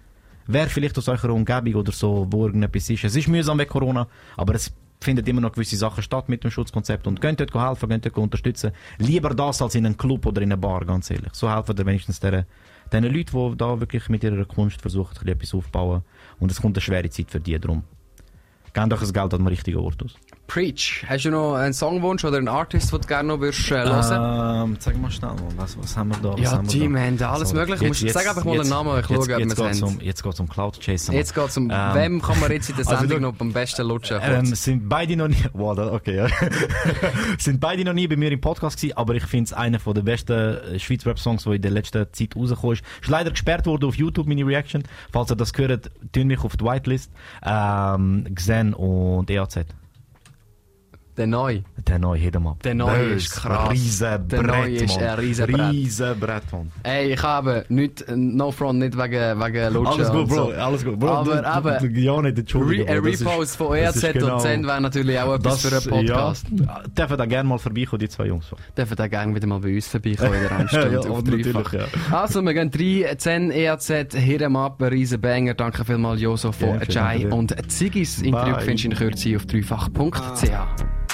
[0.48, 3.04] wer vielleicht aus eurer Umgebung oder so, wo irgendetwas ist.
[3.04, 6.52] Es ist mühsam wegen Corona, aber es findet immer noch gewisse Sachen statt mit dem
[6.52, 8.72] Schutzkonzept und könnt dort helfen, könnt dort unterstützen.
[8.98, 11.34] Lieber das als in einem Club oder in einer Bar, ganz ehrlich.
[11.34, 12.46] So helfen ihr wenigstens den,
[12.92, 16.04] den Leuten, die da wirklich mit ihrer Kunst versuchen, etwas aufzubauen.
[16.40, 17.84] Und es kommt eine schwere Zeit für die drum.
[18.74, 20.16] Gebt euch das Geld an den richtigen Ort aus.
[20.48, 21.04] Preach.
[21.08, 24.70] Hast du noch einen Songwunsch oder einen Artist, den du gerne noch würdest, äh, hören?
[24.72, 26.34] Ähm, sag mal schnell, was, was haben wir da?
[26.34, 27.86] Was Ja, haben Team, wir haben alles Mögliche.
[27.86, 29.96] Musst- sag einfach mal einen Namen, ich schaue, ob jetzt, jetzt wir es haben.
[29.96, 31.14] um, Jetzt geht es um Cloud Chaser.
[31.14, 33.40] Jetzt geht es um, Ähm, wem kann man jetzt in der also Sendung du- noch
[33.40, 34.20] am besten lutschen?
[34.24, 36.28] Ähm, sind beide noch nie, wow, okay, ja.
[37.38, 40.02] sind beide noch nie bei mir im Podcast gewesen, aber ich finde es einer der
[40.02, 42.84] besten äh, Schweizer Rap-Songs, der in der letzten Zeit rausgekommen ist.
[43.02, 44.84] Ist leider gesperrt worden auf YouTube, meine Reaction.
[45.12, 47.12] Falls ihr das gehört, tun mich auf die Whitelist.
[47.44, 49.60] Ähm, Xen und EAZ.
[51.18, 51.62] Der Neu.
[51.88, 52.62] Der neue, hit up.
[52.64, 53.72] Der neue Das ist krass.
[53.72, 55.72] Riesen Der neue ist ein riesen Brett.
[55.72, 56.72] Riesen Brett, Mann.
[56.84, 59.94] Ey, ich habe nicht, no front, nicht wegen, wegen Lutschen.
[60.02, 60.52] Alles gut, Bro, so.
[60.52, 61.00] alles gut.
[61.00, 61.10] Bro,
[61.44, 62.88] Aber du, ja, nicht entschuldigen.
[62.90, 65.76] Re ein das Repost von das ERZ genau- und Zen wäre natürlich auch etwas für
[65.76, 66.46] einen Podcast.
[66.52, 68.46] Ja, dürfen da gerne mal vorbeikommen, die zwei Jungs.
[68.78, 71.54] Dürfen auch gerne wieder mal bei uns vorbeikommen in der Anstunde Ja, auf und dreifach.
[71.74, 72.72] natürlich, Also, wir gehen
[73.06, 75.54] 3, 10 EAZ, Hirem ab, ein riesen Banger.
[75.54, 78.22] Danke vielmals, Joso von Ja, Jai und Zigis.
[78.22, 81.07] Interview findest du in Kürze auf dreifach.ch.